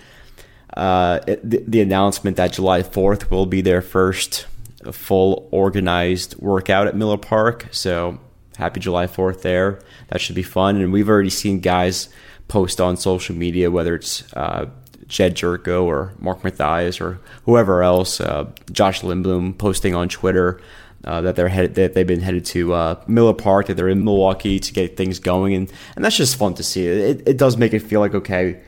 uh, 0.76 1.20
the, 1.26 1.62
the, 1.66 1.80
announcement 1.80 2.37
that 2.37 2.52
July 2.52 2.82
4th 2.82 3.30
will 3.30 3.47
be 3.47 3.61
their 3.61 3.82
first 3.82 4.47
full 4.92 5.49
organized 5.50 6.37
workout 6.38 6.87
at 6.87 6.97
Miller 6.97 7.18
Park. 7.18 7.68
So 7.70 8.18
happy 8.56 8.80
July 8.80 9.06
4th 9.06 9.42
there. 9.42 9.80
That 10.09 10.20
should 10.20 10.35
be 10.37 10.42
fun. 10.42 10.76
And 10.76 10.92
we've 10.92 11.09
already 11.09 11.30
seen 11.30 11.61
guys 11.61 12.09
post 12.49 12.80
on 12.80 12.97
social 12.97 13.35
media, 13.35 13.70
whether 13.70 13.94
it's 13.94 14.32
uh, 14.35 14.66
Jedd 15.10 15.34
Gyorko 15.34 15.82
or 15.82 16.14
Mark 16.18 16.42
Mathias 16.42 17.00
or 17.00 17.20
whoever 17.44 17.82
else, 17.82 18.20
uh, 18.20 18.48
Josh 18.72 19.02
Lindblom 19.02 19.58
posting 19.58 19.94
on 19.94 20.08
Twitter 20.08 20.60
uh, 21.04 21.20
that 21.22 21.36
they're 21.36 21.48
headed, 21.48 21.74
that 21.74 21.94
they've 21.94 22.06
been 22.06 22.20
headed 22.20 22.44
to 22.46 22.72
uh, 22.72 23.02
Miller 23.06 23.34
Park, 23.34 23.66
that 23.66 23.74
they're 23.74 23.88
in 23.88 24.04
Milwaukee 24.04 24.60
to 24.60 24.72
get 24.72 24.96
things 24.96 25.18
going, 25.18 25.54
and 25.54 25.72
and 25.96 26.04
that's 26.04 26.16
just 26.16 26.36
fun 26.36 26.54
to 26.54 26.62
see. 26.62 26.86
It 26.86 27.26
it 27.26 27.36
does 27.36 27.56
make 27.56 27.74
it 27.74 27.80
feel 27.80 28.00
like 28.00 28.14
okay, 28.14 28.60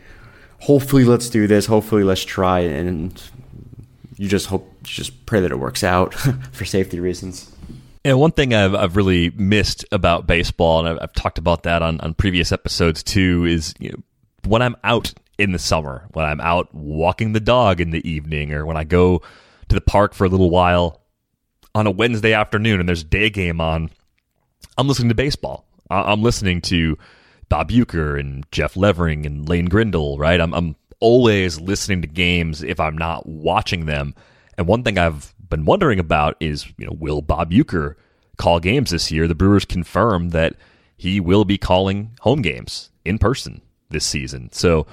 hopefully 0.59 1.05
let's 1.05 1.31
do 1.31 1.47
this, 1.47 1.67
hopefully 1.67 2.05
let's 2.05 2.25
try, 2.25 2.61
and 2.61 3.23
you 4.17 4.29
just 4.29 4.47
hope, 4.47 4.67
you 4.81 4.89
just 4.89 5.27
pray 5.27 5.41
that 5.41 5.53
it 5.53 5.59
works 5.59 5.85
out 5.85 6.15
for 6.53 6.65
safety 6.65 7.01
reasons. 7.01 7.51
And 8.05 8.19
one 8.19 8.33
thing 8.33 8.53
I've, 8.53 8.75
I've 8.75 8.97
really 8.97 9.31
missed 9.31 9.85
about 9.93 10.27
baseball, 10.27 10.81
and 10.81 10.89
I've, 10.89 10.99
I've 11.03 11.13
talked 11.13 11.39
about 11.39 11.63
that 11.65 11.83
on, 11.83 12.01
on 12.01 12.15
previous 12.15 12.51
episodes 12.51 13.03
too, 13.03 13.45
is 13.45 13.75
you 13.79 13.91
know, 13.91 14.03
when 14.45 14.61
I'm 14.63 14.75
out 14.83 15.13
in 15.39 15.53
the 15.53 15.59
summer, 15.59 16.07
when 16.13 16.25
I'm 16.25 16.41
out 16.41 16.75
walking 16.75 17.33
the 17.33 17.41
dog 17.41 17.81
in 17.81 17.91
the 17.91 18.09
evening, 18.09 18.53
or 18.53 18.67
when 18.67 18.77
I 18.77 18.85
go 18.85 19.23
to 19.69 19.75
the 19.75 19.81
park 19.81 20.15
for 20.15 20.25
a 20.25 20.29
little 20.29 20.51
while 20.51 21.01
on 21.75 21.87
a 21.87 21.91
Wednesday 21.91 22.35
afternoon 22.35 22.81
and 22.81 22.89
there's 22.89 23.03
a 23.03 23.07
day 23.07 23.31
game 23.31 23.61
on, 23.61 23.91
I'm 24.77 24.89
listening 24.89 25.09
to 25.09 25.15
baseball. 25.15 25.67
I'm 25.91 26.23
listening 26.23 26.61
to 26.63 26.97
Bob 27.49 27.71
Uecker 27.71 28.19
and 28.19 28.47
Jeff 28.51 28.77
Levering 28.77 29.27
and 29.27 29.49
Lane 29.49 29.67
Grindle, 29.67 30.19
right? 30.19 30.41
I'm, 30.41 30.55
I'm 30.55 30.77
always 31.01 31.61
listening 31.61 32.01
to 32.03 32.09
games 32.09 32.63
if 32.63 32.81
I'm 32.81 32.97
not 32.97 33.27
watching 33.27 33.87
them. 33.87 34.15
And 34.57 34.67
one 34.67 34.83
thing 34.83 34.97
I've 34.97 35.35
been 35.51 35.65
wondering 35.65 35.99
about 35.99 36.37
is, 36.41 36.67
you 36.79 36.87
know, 36.87 36.97
will 36.99 37.21
Bob 37.21 37.51
Uecker 37.51 37.95
call 38.39 38.61
games 38.61 38.91
this 38.91 39.11
year? 39.11 39.29
The 39.29 39.35
Brewers 39.35 39.65
confirmed 39.65 40.33
that 40.33 40.55
he 40.97 41.21
will 41.21 41.45
be 41.45 41.59
calling 41.59 42.13
home 42.21 42.43
games 42.43 42.91
in 43.05 43.19
person 43.19 43.61
this 43.91 44.07
season. 44.07 44.51
So, 44.53 44.87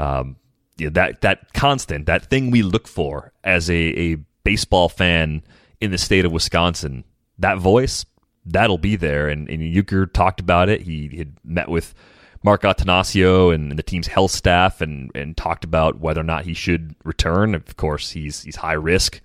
um, 0.00 0.36
yeah, 0.78 0.88
that 0.92 1.20
that 1.20 1.52
constant, 1.52 2.06
that 2.06 2.30
thing 2.30 2.50
we 2.50 2.62
look 2.62 2.88
for 2.88 3.32
as 3.44 3.68
a, 3.68 3.74
a 3.74 4.16
baseball 4.44 4.88
fan 4.88 5.42
in 5.80 5.90
the 5.90 5.98
state 5.98 6.24
of 6.24 6.32
Wisconsin, 6.32 7.04
that 7.38 7.58
voice, 7.58 8.06
that'll 8.46 8.78
be 8.78 8.96
there. 8.96 9.28
And, 9.28 9.48
and 9.48 9.60
Uecker 9.60 10.10
talked 10.12 10.40
about 10.40 10.68
it. 10.68 10.82
He 10.82 11.16
had 11.16 11.36
met 11.44 11.68
with 11.68 11.94
Mark 12.42 12.62
Attanasio 12.62 13.54
and 13.54 13.78
the 13.78 13.82
team's 13.82 14.06
health 14.06 14.30
staff 14.30 14.80
and, 14.80 15.10
and 15.14 15.36
talked 15.36 15.64
about 15.64 16.00
whether 16.00 16.20
or 16.20 16.24
not 16.24 16.46
he 16.46 16.54
should 16.54 16.94
return. 17.04 17.54
Of 17.54 17.76
course, 17.76 18.10
he's 18.12 18.42
he's 18.42 18.56
high 18.56 18.72
risk 18.72 19.20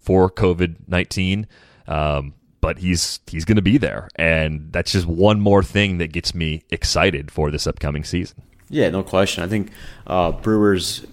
for 0.00 0.28
COVID 0.28 0.88
nineteen, 0.88 1.46
um, 1.86 2.34
but 2.60 2.78
he's 2.78 3.20
he's 3.28 3.44
going 3.44 3.56
to 3.56 3.62
be 3.62 3.78
there, 3.78 4.08
and 4.16 4.72
that's 4.72 4.90
just 4.90 5.06
one 5.06 5.40
more 5.40 5.62
thing 5.62 5.98
that 5.98 6.12
gets 6.12 6.34
me 6.34 6.64
excited 6.70 7.30
for 7.30 7.52
this 7.52 7.68
upcoming 7.68 8.02
season. 8.02 8.42
Yeah, 8.68 8.90
no 8.90 9.02
question. 9.02 9.44
I 9.44 9.48
think 9.48 9.70
uh, 10.06 10.32
Brewers 10.32 11.06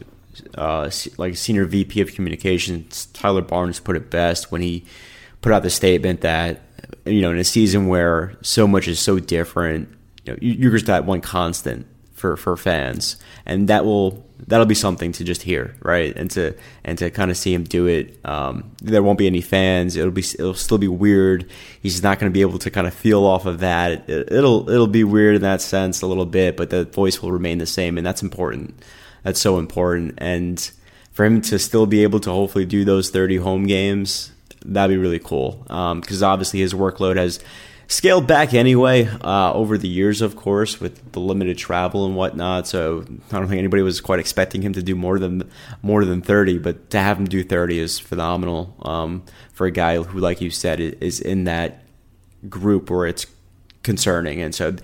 uh, 0.56 0.90
like 1.18 1.36
senior 1.36 1.66
VP 1.66 2.02
of 2.02 2.14
communications 2.14 3.06
Tyler 3.08 3.42
Barnes 3.42 3.80
put 3.80 3.96
it 3.96 4.10
best 4.10 4.52
when 4.52 4.62
he 4.62 4.84
put 5.42 5.52
out 5.52 5.62
the 5.64 5.70
statement 5.70 6.22
that 6.22 6.62
you 7.06 7.22
know 7.22 7.32
in 7.32 7.38
a 7.38 7.44
season 7.44 7.88
where 7.88 8.36
so 8.42 8.68
much 8.68 8.88
is 8.88 9.00
so 9.00 9.20
different, 9.20 9.90
you 10.26 10.34
know, 10.34 10.40
you're 10.42 10.72
just 10.72 10.88
that 10.88 11.06
one 11.06 11.22
constant 11.22 11.86
for 12.14 12.36
for 12.38 12.58
fans, 12.58 13.18
and 13.46 13.68
that 13.68 13.86
will 13.86 14.26
that'll 14.48 14.66
be 14.66 14.76
something 14.76 15.12
to 15.14 15.24
just 15.24 15.44
hear, 15.44 15.76
right? 15.82 16.16
And 16.16 16.30
to 16.32 16.56
and 16.84 16.98
to 16.98 17.10
kind 17.10 17.32
of 17.32 17.38
see 17.38 17.54
him 17.54 17.64
do 17.64 17.88
it. 17.88 18.20
Um, 18.26 18.72
there 18.82 19.04
won't 19.04 19.20
be 19.20 19.28
any 19.28 19.42
fans. 19.42 19.96
It'll 19.96 20.12
be 20.12 20.22
it'll 20.22 20.54
still 20.54 20.78
be 20.78 20.88
weird. 20.88 21.50
He's 21.82 22.04
not 22.04 22.20
going 22.20 22.32
to 22.32 22.34
be 22.34 22.42
able 22.42 22.60
to 22.60 22.72
kind 22.72 22.88
of 22.88 22.94
feel 22.94 23.24
off 23.24 23.46
of 23.46 23.60
that. 23.60 24.10
It, 24.10 24.32
it'll 24.32 24.70
it'll 24.70 24.88
be 24.88 25.04
weird 25.04 25.36
in 25.36 25.42
that 25.42 25.62
sense 25.62 26.02
a 26.02 26.08
little 26.08 26.26
bit, 26.26 26.58
but 26.58 26.70
the 26.70 26.86
voice 26.86 27.22
will 27.22 27.32
remain 27.32 27.58
the 27.58 27.66
same, 27.66 27.98
and 27.98 28.06
that's 28.06 28.22
important. 28.22 28.82
That's 29.24 29.40
so 29.40 29.58
important, 29.58 30.16
and 30.18 30.72
for 31.14 31.26
him 31.26 31.42
to 31.42 31.60
still 31.60 31.86
be 31.86 32.04
able 32.04 32.20
to 32.22 32.32
hopefully 32.32 32.66
do 32.66 32.84
those 32.84 33.12
30 33.12 33.38
home 33.38 33.68
games, 33.68 34.32
that'd 34.66 34.94
be 34.94 35.00
really 35.00 35.20
cool. 35.20 35.60
Because 35.64 36.24
um, 36.24 36.30
obviously 36.30 36.60
his 36.60 36.74
workload 36.74 37.18
has 37.18 37.40
scaled 37.94 38.28
back 38.28 38.54
anyway 38.54 39.08
uh, 39.24 39.54
over 39.54 39.78
the 39.78 39.88
years, 39.88 40.22
of 40.22 40.36
course, 40.36 40.82
with 40.82 41.12
the 41.12 41.20
limited 41.20 41.58
travel 41.58 42.06
and 42.06 42.16
whatnot. 42.16 42.68
So 42.68 43.06
I 43.32 43.38
don't 43.38 43.48
think 43.48 43.60
anybody 43.60 43.84
was 43.84 44.02
quite 44.02 44.20
expecting 44.20 44.62
him 44.62 44.74
to 44.74 44.82
do 44.82 44.96
more 44.96 45.20
than 45.20 45.50
more 45.82 46.04
than 46.04 46.22
thirty, 46.22 46.58
but 46.58 46.90
to 46.90 47.00
have 47.00 47.18
him 47.18 47.26
do 47.26 47.44
thirty 47.44 47.80
is 47.80 48.00
phenomenal 48.00 48.76
um, 48.82 49.24
for 49.54 49.68
a 49.68 49.72
guy 49.72 50.02
who, 50.02 50.20
like 50.20 50.42
you 50.42 50.50
said, 50.50 50.80
is 50.80 51.20
in 51.20 51.44
that 51.44 51.84
group 52.50 52.90
where 52.90 53.06
it's 53.06 53.28
concerning, 53.84 54.42
and 54.42 54.56
so 54.56 54.76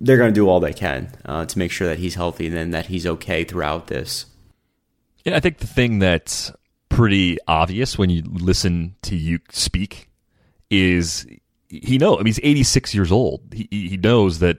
they're 0.00 0.18
going 0.18 0.32
to 0.32 0.34
do 0.34 0.48
all 0.48 0.60
they 0.60 0.72
can 0.72 1.12
uh, 1.24 1.46
to 1.46 1.58
make 1.58 1.70
sure 1.70 1.88
that 1.88 1.98
he's 1.98 2.14
healthy 2.14 2.46
and 2.46 2.56
then 2.56 2.70
that 2.70 2.86
he's 2.86 3.06
okay 3.06 3.44
throughout 3.44 3.86
this. 3.86 4.26
Yeah, 5.24 5.36
I 5.36 5.40
think 5.40 5.58
the 5.58 5.66
thing 5.66 6.00
that's 6.00 6.50
pretty 6.88 7.38
obvious 7.46 7.96
when 7.96 8.10
you 8.10 8.22
listen 8.22 8.96
to 9.02 9.16
you 9.16 9.38
speak 9.50 10.10
is 10.70 11.26
he 11.80 11.98
knows. 11.98 12.16
I 12.16 12.18
mean, 12.18 12.26
he's 12.26 12.40
86 12.42 12.94
years 12.94 13.10
old. 13.10 13.40
He 13.52 13.68
he 13.70 13.96
knows 13.96 14.40
that 14.40 14.58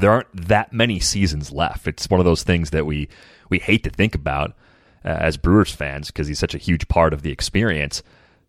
there 0.00 0.10
aren't 0.10 0.48
that 0.48 0.72
many 0.72 1.00
seasons 1.00 1.52
left. 1.52 1.86
It's 1.86 2.10
one 2.10 2.20
of 2.20 2.26
those 2.26 2.42
things 2.42 2.70
that 2.70 2.86
we 2.86 3.08
we 3.48 3.58
hate 3.58 3.84
to 3.84 3.90
think 3.90 4.14
about 4.14 4.50
uh, 5.04 5.08
as 5.08 5.36
Brewers 5.36 5.72
fans 5.72 6.08
because 6.08 6.26
he's 6.26 6.38
such 6.38 6.54
a 6.54 6.58
huge 6.58 6.88
part 6.88 7.12
of 7.12 7.22
the 7.22 7.30
experience. 7.30 8.02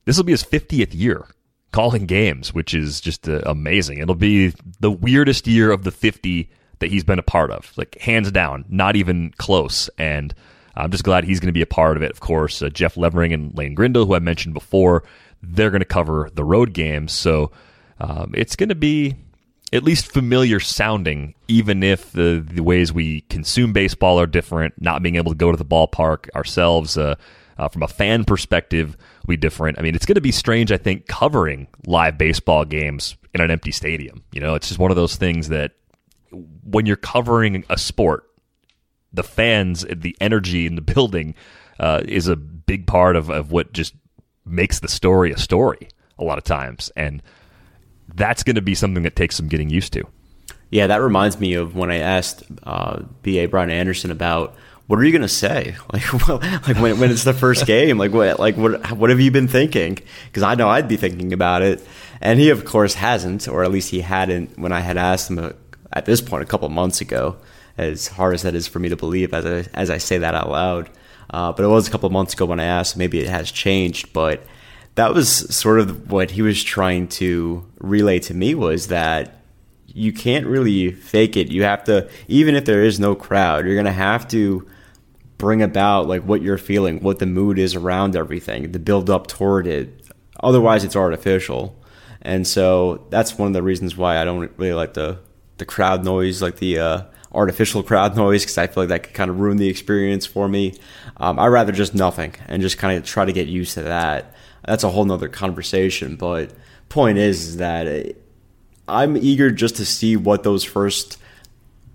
This 0.06 0.18
will 0.18 0.24
be 0.24 0.34
his 0.34 0.44
50th 0.44 0.90
year 0.94 1.28
calling 1.72 2.06
games, 2.06 2.54
which 2.54 2.74
is 2.74 3.00
just 3.00 3.30
uh, 3.30 3.42
amazing. 3.46 4.00
It'll 4.00 4.16
be 4.16 4.54
the 4.80 4.92
weirdest 4.92 5.46
year 5.46 5.72
of 5.72 5.84
the 5.84 5.92
50 5.92 6.50
that 6.80 6.90
he's 6.90 7.04
been 7.04 7.20
a 7.20 7.24
part 7.24 7.52
of, 7.52 7.72
like 7.78 8.00
hands 8.00 8.32
down, 8.32 8.66
not 8.70 8.96
even 8.96 9.32
close. 9.38 9.90
And 9.98 10.34
I'm 10.76 10.92
just 10.92 11.04
glad 11.04 11.24
he's 11.24 11.40
going 11.40 11.50
to 11.50 11.54
be 11.54 11.62
a 11.62 11.68
part 11.68 11.98
of 11.98 12.04
it. 12.04 12.12
Of 12.12 12.22
course, 12.22 12.62
uh, 12.62 12.70
Jeff 12.70 12.98
Levering 12.98 13.34
and 13.34 13.56
Lane 13.56 13.76
Grindle, 13.76 14.06
who 14.06 14.16
I 14.16 14.20
mentioned 14.20 14.54
before, 14.54 15.04
they're 15.42 15.72
going 15.72 15.82
to 15.82 15.86
cover 15.86 16.30
the 16.34 16.44
road 16.44 16.74
games. 16.74 17.12
So 17.12 17.52
um, 18.00 18.34
it's 18.36 18.56
going 18.56 18.70
to 18.70 18.76
be 18.76 19.16
at 19.72 19.84
least 19.84 20.12
familiar 20.12 20.60
sounding, 20.60 21.36
even 21.48 21.84
if 21.84 22.12
the, 22.12 22.44
the 22.46 22.64
ways 22.64 22.92
we 22.92 23.22
consume 23.22 23.74
baseball 23.74 24.20
are 24.20 24.28
different. 24.28 24.82
Not 24.82 25.04
being 25.04 25.16
able 25.16 25.32
to 25.32 25.38
go 25.38 25.52
to 25.52 25.58
the 25.58 25.66
ballpark 25.66 26.30
ourselves 26.36 26.98
uh, 26.98 27.16
uh, 27.58 27.68
from 27.68 27.84
a 27.84 27.88
fan 27.88 28.24
perspective 28.24 28.98
will 29.26 29.34
be 29.34 29.38
different. 29.38 29.78
I 29.78 29.82
mean, 29.82 29.96
it's 29.96 30.06
going 30.06 30.16
to 30.16 30.22
be 30.22 30.32
strange, 30.32 30.72
I 30.72 30.78
think, 30.78 31.08
covering 31.08 31.68
live 31.86 32.18
baseball 32.18 32.66
games 32.66 33.16
in 33.34 33.42
an 33.42 33.52
empty 33.52 33.72
stadium. 33.72 34.24
You 34.32 34.42
know, 34.42 34.56
it's 34.56 34.70
just 34.70 34.80
one 34.80 34.92
of 34.92 34.98
those 34.98 35.18
things 35.18 35.50
that 35.50 35.74
when 36.64 36.86
you're 36.86 36.96
covering 36.96 37.66
a 37.70 37.78
sport, 37.78 38.24
the 39.12 39.24
fans, 39.24 39.86
the 39.92 40.16
energy 40.22 40.66
in 40.66 40.76
the 40.76 40.82
building 40.94 41.36
uh, 41.80 42.02
is 42.06 42.28
a 42.28 42.36
big 42.36 42.88
part 42.88 43.16
of, 43.16 43.30
of 43.30 43.52
what 43.52 43.74
just 43.74 43.94
makes 44.50 44.80
the 44.80 44.88
story 44.88 45.32
a 45.32 45.38
story 45.38 45.90
a 46.18 46.24
lot 46.24 46.38
of 46.38 46.44
times. 46.44 46.92
And 46.96 47.22
that's 48.14 48.44
going 48.44 48.56
to 48.56 48.62
be 48.62 48.76
something 48.76 49.04
that 49.04 49.16
takes 49.16 49.36
some 49.36 49.48
getting 49.48 49.70
used 49.70 49.94
to. 49.94 50.04
Yeah, 50.70 50.88
that 50.88 51.02
reminds 51.02 51.40
me 51.40 51.54
of 51.56 51.76
when 51.76 51.90
I 51.90 51.98
asked 51.98 52.44
uh, 52.64 53.04
B.A. 53.24 53.48
Brian 53.48 53.72
Anderson 53.72 54.12
about 54.12 54.56
what 54.90 54.98
are 54.98 55.04
you 55.04 55.12
going 55.12 55.22
to 55.22 55.28
say? 55.28 55.76
Like, 55.94 56.28
well, 56.28 56.38
like 56.40 56.78
when, 56.78 57.00
when 57.00 57.12
it's 57.12 57.24
the 57.24 57.34
first 57.34 57.66
game, 57.66 57.98
like 57.98 58.12
what, 58.12 58.40
like 58.40 58.58
what, 58.58 58.92
what 58.92 59.10
have 59.10 59.20
you 59.20 59.32
been 59.32 59.48
thinking? 59.48 59.98
Because 60.28 60.44
I 60.44 60.56
know 60.56 60.70
I'd 60.70 60.88
be 60.88 60.98
thinking 60.98 61.34
about 61.34 61.62
it, 61.62 61.86
and 62.22 62.40
he 62.40 62.50
of 62.50 62.66
course 62.66 62.94
hasn't, 62.96 63.48
or 63.48 63.64
at 63.64 63.72
least 63.72 63.90
he 63.90 64.02
hadn't 64.02 64.58
when 64.58 64.72
I 64.72 64.80
had 64.80 64.98
asked 64.98 65.30
him 65.30 65.40
uh, 65.40 65.52
at 65.94 66.06
this 66.06 66.22
point 66.22 66.44
a 66.44 66.46
couple 66.46 66.70
months 66.70 67.02
ago. 67.02 67.38
As 67.78 68.08
hard 68.08 68.34
as 68.34 68.42
that 68.42 68.56
is 68.56 68.68
for 68.68 68.80
me 68.80 68.90
to 68.90 68.98
believe, 68.98 69.34
as 69.34 69.46
I, 69.46 69.70
as 69.74 69.90
I 69.90 70.00
say 70.00 70.18
that 70.18 70.36
out 70.36 70.50
loud, 70.50 70.90
uh, 71.30 71.52
but 71.52 71.64
it 71.64 71.68
was 71.68 71.88
a 71.88 71.92
couple 71.92 72.10
months 72.10 72.34
ago 72.34 72.46
when 72.46 72.60
I 72.60 72.66
asked. 72.66 72.98
Maybe 72.98 73.20
it 73.20 73.30
has 73.30 73.52
changed, 73.52 74.14
but 74.14 74.44
that 74.96 75.14
was 75.14 75.30
sort 75.56 75.80
of 75.80 76.12
what 76.12 76.32
he 76.32 76.42
was 76.42 76.64
trying 76.64 77.08
to 77.08 77.66
relay 77.80 78.20
to 78.20 78.34
me 78.34 78.56
was 78.56 78.88
that 78.88 79.44
you 79.88 80.12
can't 80.14 80.46
really 80.46 80.92
fake 80.92 81.38
it. 81.38 81.52
You 81.52 81.64
have 81.64 81.84
to, 81.86 82.10
even 82.28 82.56
if 82.56 82.66
there 82.66 82.84
is 82.84 83.00
no 83.00 83.16
crowd, 83.16 83.66
you're 83.66 83.76
going 83.76 83.86
to 83.86 83.92
have 83.92 84.28
to 84.30 84.68
bring 85.38 85.62
about 85.62 86.08
like 86.08 86.24
what 86.24 86.42
you're 86.42 86.58
feeling, 86.58 87.00
what 87.02 87.20
the 87.20 87.26
mood 87.26 87.58
is 87.58 87.76
around 87.76 88.16
everything, 88.16 88.72
the 88.72 88.80
build 88.80 89.10
up 89.10 89.28
toward 89.28 89.68
it. 89.68 90.08
Otherwise, 90.42 90.84
it's 90.84 90.96
artificial. 90.96 91.76
And 92.22 92.46
so 92.46 93.06
that's 93.10 93.38
one 93.38 93.48
of 93.48 93.54
the 93.54 93.64
reasons 93.64 93.96
why 93.96 94.20
I 94.20 94.26
don't 94.26 94.52
really 94.58 94.74
like 94.74 94.94
the 94.94 95.20
the 95.58 95.66
crowd 95.66 96.06
noise, 96.06 96.42
like 96.42 96.58
the 96.58 96.80
uh, 96.80 97.04
artificial 97.34 97.84
crowd 97.84 98.16
noise, 98.16 98.44
because 98.44 98.58
I 98.58 98.68
feel 98.68 98.84
like 98.84 98.90
that 98.90 99.04
could 99.04 99.14
kind 99.14 99.30
of 99.30 99.40
ruin 99.40 99.58
the 99.58 99.68
experience 99.68 100.26
for 100.26 100.48
me. 100.48 100.76
Um, 101.18 101.40
I 101.40 101.48
rather 101.48 101.72
just 101.72 101.94
nothing 101.94 102.36
and 102.48 102.62
just 102.62 102.78
kind 102.78 102.98
of 102.98 103.06
try 103.06 103.26
to 103.26 103.34
get 103.34 103.48
used 103.48 103.74
to 103.76 103.84
that. 103.84 104.34
That's 104.66 104.84
a 104.84 104.90
whole 104.90 105.06
nother 105.06 105.30
conversation. 105.30 106.16
But 106.16 106.52
point 106.90 107.18
is, 107.18 107.50
is 107.50 107.58
that 107.58 108.16
I'm 108.88 109.18
eager 109.18 109.52
just 109.52 109.76
to 109.78 109.86
see 109.86 110.16
what 110.16 110.44
those 110.44 110.64
first 110.64 111.18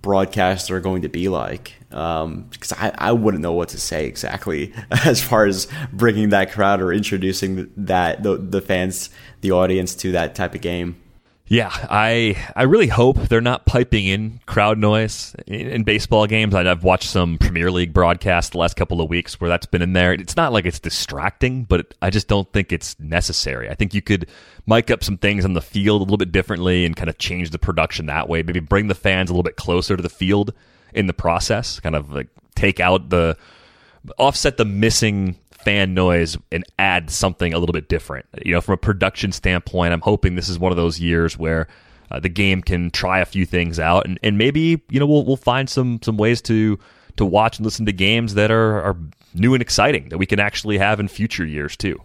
broadcasts 0.03 0.71
are 0.71 0.81
going 0.81 1.03
to 1.03 1.09
be 1.09 1.29
like 1.29 1.73
because 1.89 2.73
um, 2.73 2.79
I, 2.79 2.93
I 2.99 3.13
wouldn't 3.13 3.43
know 3.43 3.53
what 3.53 3.71
to 3.71 3.81
say 3.81 4.05
exactly 4.05 4.75
as 5.05 5.23
far 5.23 5.47
as 5.47 5.67
bringing 5.93 6.29
that 6.31 6.53
crowd 6.53 6.83
or 6.83 6.93
introducing 6.93 7.71
that 7.77 8.23
the, 8.23 8.37
the 8.37 8.61
fans 8.61 9.11
the 9.41 9.53
audience 9.53 9.95
to 9.97 10.13
that 10.13 10.35
type 10.35 10.55
of 10.55 10.61
game 10.61 11.01
yeah, 11.47 11.71
I 11.73 12.43
I 12.57 12.63
really 12.63 12.87
hope 12.87 13.19
they're 13.29 13.43
not 13.43 13.67
piping 13.67 14.07
in 14.07 14.41
crowd 14.47 14.79
noise 14.79 15.37
in, 15.47 15.69
in, 15.69 15.85
baseball 15.85 16.27
games. 16.27 16.55
I've 16.55 16.85
watched 16.85 17.11
some 17.11 17.37
Premier 17.37 17.71
League 17.71 17.93
broadcasts 17.93 18.51
the 18.51 18.59
last 18.59 18.77
couple 18.77 19.03
of 19.03 19.11
weeks 19.11 19.39
where 19.39 19.51
that's 19.51 19.67
been 19.67 19.83
in 19.83 19.93
there. 19.93 20.15
It's 20.15 20.37
not 20.37 20.55
like 20.55 20.65
it's 20.65 20.81
distracting, 20.81 21.65
but 21.65 21.93
I 22.01 22.09
just 22.09 22.29
don't 22.29 22.51
think 22.55 22.73
it's 22.73 22.99
necessary. 22.99 23.69
I 23.69 23.75
think 23.75 23.93
you 23.93 24.01
could 24.01 24.27
mic 24.67 24.91
up 24.91 25.05
some 25.05 25.19
things 25.19 25.45
on 25.45 25.53
the 25.53 25.61
field 25.61 26.01
a 26.01 26.05
little 26.05 26.17
bit 26.17 26.33
differently 26.33 26.87
and 26.87 26.97
kind 26.97 27.11
of 27.11 27.19
change 27.19 27.51
the 27.51 27.59
production 27.59 28.07
that 28.07 28.27
way. 28.27 28.43
Maybe 28.43 28.61
bring 28.61 28.89
the 28.89 28.95
fans 28.95 29.29
a 29.29 29.35
little 29.35 29.43
bit 29.43 29.57
closer 29.57 29.99
to 29.99 30.03
the 30.03 30.09
field 30.09 30.55
in 30.95 31.09
the 31.09 31.13
process. 31.13 31.79
Kind 31.79 31.95
of 31.95 32.11
like 32.11 32.29
take 32.55 32.81
out 32.81 33.11
the 33.11 33.37
offset 34.19 34.57
the 34.57 34.65
missing 34.65 35.37
fan 35.65 35.95
noise 35.95 36.37
and 36.53 36.65
add 36.79 37.11
something 37.11 37.55
a 37.55 37.59
little 37.59 37.73
bit 37.73 37.89
different. 37.89 38.27
You 38.45 38.53
know, 38.53 38.61
from 38.61 38.75
a 38.75 38.79
production 38.79 39.33
standpoint, 39.33 39.93
I'm 39.93 40.01
hoping 40.01 40.37
this 40.37 40.49
is 40.49 40.59
one 40.59 40.73
of 40.73 40.77
those 40.77 41.01
years 41.01 41.39
where 41.39 41.69
uh, 42.11 42.21
the 42.21 42.29
game 42.29 42.63
can 42.63 42.91
try 42.91 43.21
a 43.21 43.25
few 43.25 43.47
things 43.47 43.79
out, 43.79 44.07
and, 44.07 44.19
and 44.23 44.39
maybe 44.39 44.83
you 44.91 45.01
know 45.01 45.07
we'll 45.07 45.25
we'll 45.25 45.37
find 45.37 45.69
some 45.69 46.01
some 46.03 46.17
ways 46.17 46.41
to 46.43 46.79
to 47.17 47.25
watch 47.25 47.59
and 47.59 47.65
listen 47.65 47.87
to 47.87 47.93
games 47.93 48.35
that 48.35 48.51
are 48.51 48.83
are 48.83 48.97
new 49.35 49.55
and 49.55 49.63
exciting 49.63 50.09
that 50.11 50.19
we 50.19 50.27
can 50.27 50.39
actually 50.39 50.79
have 50.79 51.01
in 51.01 51.09
future 51.09 51.45
years 51.45 51.77
too. 51.77 52.01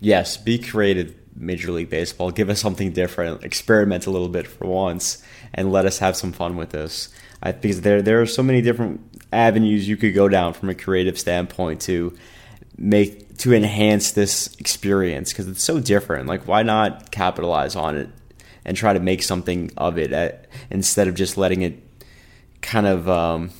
Yes, 0.00 0.36
be 0.36 0.58
creative, 0.58 1.14
Major 1.36 1.72
League 1.72 1.90
Baseball. 1.90 2.30
Give 2.30 2.48
us 2.48 2.60
something 2.60 2.92
different. 2.92 3.44
Experiment 3.44 4.06
a 4.06 4.10
little 4.10 4.28
bit 4.28 4.46
for 4.46 4.66
once, 4.66 5.22
and 5.52 5.70
let 5.70 5.84
us 5.84 5.98
have 5.98 6.16
some 6.16 6.32
fun 6.32 6.56
with 6.56 6.70
this. 6.70 7.10
I, 7.42 7.52
because 7.52 7.82
there 7.82 8.02
there 8.02 8.20
are 8.20 8.26
so 8.26 8.42
many 8.42 8.62
different 8.62 9.00
avenues 9.32 9.88
you 9.88 9.96
could 9.96 10.14
go 10.14 10.28
down 10.28 10.54
from 10.54 10.70
a 10.70 10.74
creative 10.74 11.18
standpoint 11.18 11.80
to 11.82 12.16
make 12.76 13.38
to 13.38 13.54
enhance 13.54 14.12
this 14.12 14.54
experience 14.58 15.32
because 15.32 15.48
it's 15.48 15.62
so 15.62 15.80
different. 15.80 16.26
Like, 16.26 16.46
why 16.46 16.62
not 16.62 17.10
capitalize 17.10 17.76
on 17.76 17.96
it 17.96 18.08
and 18.64 18.76
try 18.76 18.92
to 18.92 19.00
make 19.00 19.22
something 19.22 19.70
of 19.76 19.98
it 19.98 20.12
at, 20.12 20.46
instead 20.70 21.08
of 21.08 21.14
just 21.14 21.36
letting 21.36 21.62
it 21.62 21.82
kind 22.60 22.86
of. 22.86 23.08
Um, 23.08 23.50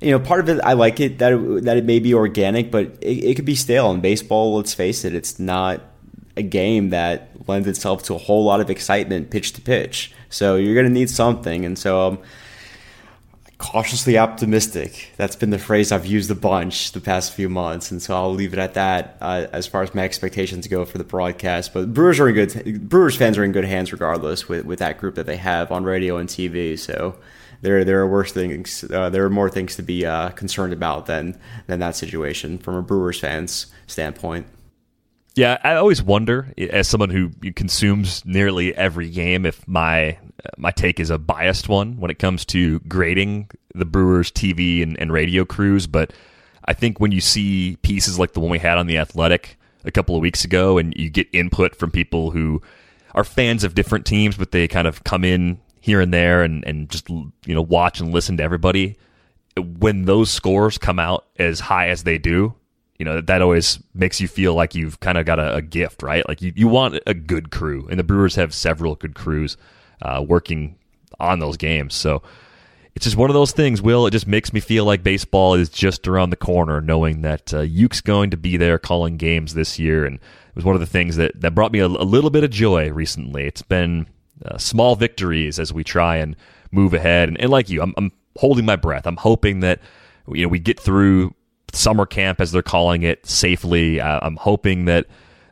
you 0.00 0.10
know, 0.10 0.18
part 0.18 0.40
of 0.40 0.48
it 0.50 0.60
I 0.62 0.74
like 0.74 1.00
it 1.00 1.18
that 1.18 1.32
it, 1.32 1.64
that 1.64 1.78
it 1.78 1.84
may 1.84 1.98
be 1.98 2.12
organic, 2.12 2.70
but 2.70 2.98
it, 3.00 3.24
it 3.24 3.34
could 3.36 3.46
be 3.46 3.54
stale. 3.54 3.90
In 3.90 4.00
baseball, 4.00 4.56
let's 4.56 4.74
face 4.74 5.04
it, 5.04 5.14
it's 5.14 5.38
not 5.38 5.80
a 6.36 6.42
game 6.42 6.90
that 6.90 7.30
lends 7.48 7.66
itself 7.66 8.02
to 8.04 8.14
a 8.14 8.18
whole 8.18 8.44
lot 8.44 8.60
of 8.60 8.68
excitement 8.68 9.30
pitch 9.30 9.52
to 9.54 9.62
pitch. 9.62 10.12
So 10.28 10.56
you're 10.56 10.74
going 10.74 10.86
to 10.86 10.92
need 10.92 11.08
something, 11.08 11.64
and 11.64 11.78
so 11.78 12.08
um, 12.08 12.18
cautiously 13.58 14.18
optimistic. 14.18 15.12
That's 15.16 15.36
been 15.36 15.50
the 15.50 15.58
phrase 15.58 15.92
I've 15.92 16.06
used 16.06 16.30
a 16.30 16.34
bunch 16.34 16.92
the 16.92 17.00
past 17.00 17.32
few 17.32 17.48
months, 17.48 17.90
and 17.90 18.02
so 18.02 18.14
I'll 18.14 18.34
leave 18.34 18.52
it 18.52 18.58
at 18.58 18.74
that 18.74 19.16
uh, 19.20 19.46
as 19.52 19.66
far 19.66 19.82
as 19.82 19.94
my 19.94 20.02
expectations 20.02 20.66
go 20.66 20.84
for 20.84 20.98
the 20.98 21.04
broadcast. 21.04 21.72
But 21.72 21.94
Brewers 21.94 22.20
are 22.20 22.28
in 22.28 22.34
good 22.34 22.88
Brewers 22.88 23.16
fans 23.16 23.38
are 23.38 23.44
in 23.44 23.52
good 23.52 23.64
hands 23.64 23.92
regardless 23.92 24.48
with 24.48 24.64
with 24.64 24.78
that 24.80 24.98
group 24.98 25.14
that 25.14 25.26
they 25.26 25.36
have 25.36 25.70
on 25.70 25.84
radio 25.84 26.16
and 26.16 26.28
TV. 26.28 26.78
So 26.78 27.16
there 27.62 27.84
there 27.84 28.00
are 28.00 28.08
worse 28.08 28.32
things. 28.32 28.84
Uh, 28.90 29.08
there 29.10 29.24
are 29.24 29.30
more 29.30 29.50
things 29.50 29.76
to 29.76 29.82
be 29.82 30.04
uh, 30.04 30.30
concerned 30.30 30.72
about 30.72 31.06
than 31.06 31.38
than 31.66 31.80
that 31.80 31.96
situation 31.96 32.58
from 32.58 32.74
a 32.74 32.82
Brewers 32.82 33.20
fans 33.20 33.66
standpoint. 33.86 34.46
Yeah, 35.34 35.58
I 35.64 35.74
always 35.74 36.02
wonder, 36.02 36.52
eh, 36.56 36.68
as 36.70 36.88
someone 36.88 37.10
who 37.10 37.30
consumes 37.52 38.24
nearly 38.24 38.74
every 38.74 39.10
game, 39.10 39.44
if 39.44 39.66
my 39.66 40.00
eh, 40.02 40.16
my 40.56 40.70
take 40.70 41.00
is 41.00 41.10
a 41.10 41.18
biased 41.18 41.68
one 41.68 41.98
when 41.98 42.10
it 42.10 42.18
comes 42.18 42.44
to 42.46 42.78
grading 42.80 43.50
the 43.74 43.84
Brewers 43.84 44.30
TV 44.30 44.82
and, 44.82 44.98
and 44.98 45.12
radio 45.12 45.44
crews. 45.44 45.86
But 45.86 46.12
I 46.64 46.72
think 46.72 47.00
when 47.00 47.10
you 47.10 47.20
see 47.20 47.76
pieces 47.82 48.18
like 48.18 48.32
the 48.32 48.40
one 48.40 48.50
we 48.50 48.58
had 48.58 48.78
on 48.78 48.86
the 48.86 48.98
Athletic 48.98 49.58
a 49.84 49.90
couple 49.90 50.14
of 50.14 50.22
weeks 50.22 50.44
ago, 50.44 50.78
and 50.78 50.94
you 50.96 51.10
get 51.10 51.26
input 51.32 51.74
from 51.74 51.90
people 51.90 52.30
who 52.30 52.62
are 53.14 53.24
fans 53.24 53.64
of 53.64 53.74
different 53.74 54.06
teams, 54.06 54.36
but 54.36 54.52
they 54.52 54.68
kind 54.68 54.86
of 54.86 55.02
come 55.04 55.24
in 55.24 55.58
here 55.80 56.00
and 56.00 56.14
there 56.14 56.42
and, 56.42 56.64
and 56.64 56.88
just 56.88 57.10
you 57.10 57.32
know 57.48 57.62
watch 57.62 58.00
and 58.00 58.12
listen 58.12 58.36
to 58.36 58.42
everybody. 58.42 58.96
When 59.56 60.04
those 60.04 60.30
scores 60.30 60.78
come 60.78 60.98
out 60.98 61.26
as 61.38 61.60
high 61.60 61.88
as 61.88 62.04
they 62.04 62.18
do, 62.18 62.54
you 63.04 63.10
know 63.10 63.16
that 63.16 63.26
that 63.26 63.42
always 63.42 63.80
makes 63.92 64.18
you 64.18 64.26
feel 64.26 64.54
like 64.54 64.74
you've 64.74 64.98
kind 64.98 65.18
of 65.18 65.26
got 65.26 65.38
a, 65.38 65.56
a, 65.56 65.60
gift, 65.60 66.02
right? 66.02 66.26
Like 66.26 66.40
you, 66.40 66.54
you 66.56 66.68
want 66.68 66.98
a 67.06 67.12
good 67.12 67.50
crew, 67.50 67.86
and 67.90 68.00
the 68.00 68.02
Brewers 68.02 68.34
have 68.36 68.54
several 68.54 68.94
good 68.94 69.14
crews 69.14 69.58
uh, 70.00 70.24
working 70.26 70.78
on 71.20 71.38
those 71.38 71.58
games. 71.58 71.94
So 71.94 72.22
it's 72.94 73.04
just 73.04 73.18
one 73.18 73.28
of 73.28 73.34
those 73.34 73.52
things. 73.52 73.82
Will 73.82 74.06
it 74.06 74.12
just 74.12 74.26
makes 74.26 74.54
me 74.54 74.60
feel 74.60 74.86
like 74.86 75.02
baseball 75.02 75.52
is 75.52 75.68
just 75.68 76.08
around 76.08 76.30
the 76.30 76.36
corner, 76.36 76.80
knowing 76.80 77.20
that 77.20 77.52
uh, 77.52 77.60
Youk's 77.60 78.00
going 78.00 78.30
to 78.30 78.38
be 78.38 78.56
there 78.56 78.78
calling 78.78 79.18
games 79.18 79.52
this 79.52 79.78
year, 79.78 80.06
and 80.06 80.14
it 80.16 80.56
was 80.56 80.64
one 80.64 80.74
of 80.74 80.80
the 80.80 80.86
things 80.86 81.16
that 81.16 81.38
that 81.42 81.54
brought 81.54 81.72
me 81.72 81.80
a, 81.80 81.86
a 81.86 82.08
little 82.08 82.30
bit 82.30 82.42
of 82.42 82.50
joy 82.50 82.90
recently. 82.90 83.44
It's 83.44 83.60
been 83.60 84.06
uh, 84.46 84.56
small 84.56 84.96
victories 84.96 85.58
as 85.58 85.74
we 85.74 85.84
try 85.84 86.16
and 86.16 86.36
move 86.72 86.94
ahead, 86.94 87.28
and, 87.28 87.38
and 87.38 87.50
like 87.50 87.68
you, 87.68 87.82
I'm, 87.82 87.92
I'm 87.98 88.12
holding 88.38 88.64
my 88.64 88.76
breath. 88.76 89.06
I'm 89.06 89.18
hoping 89.18 89.60
that 89.60 89.80
you 90.26 90.44
know 90.44 90.48
we 90.48 90.58
get 90.58 90.80
through 90.80 91.34
summer 91.74 92.06
camp, 92.06 92.40
as 92.40 92.52
they're 92.52 92.62
calling 92.62 93.02
it, 93.02 93.26
safely. 93.26 94.00
Uh, 94.00 94.20
I'm 94.22 94.36
hoping 94.36 94.86
that 94.86 95.06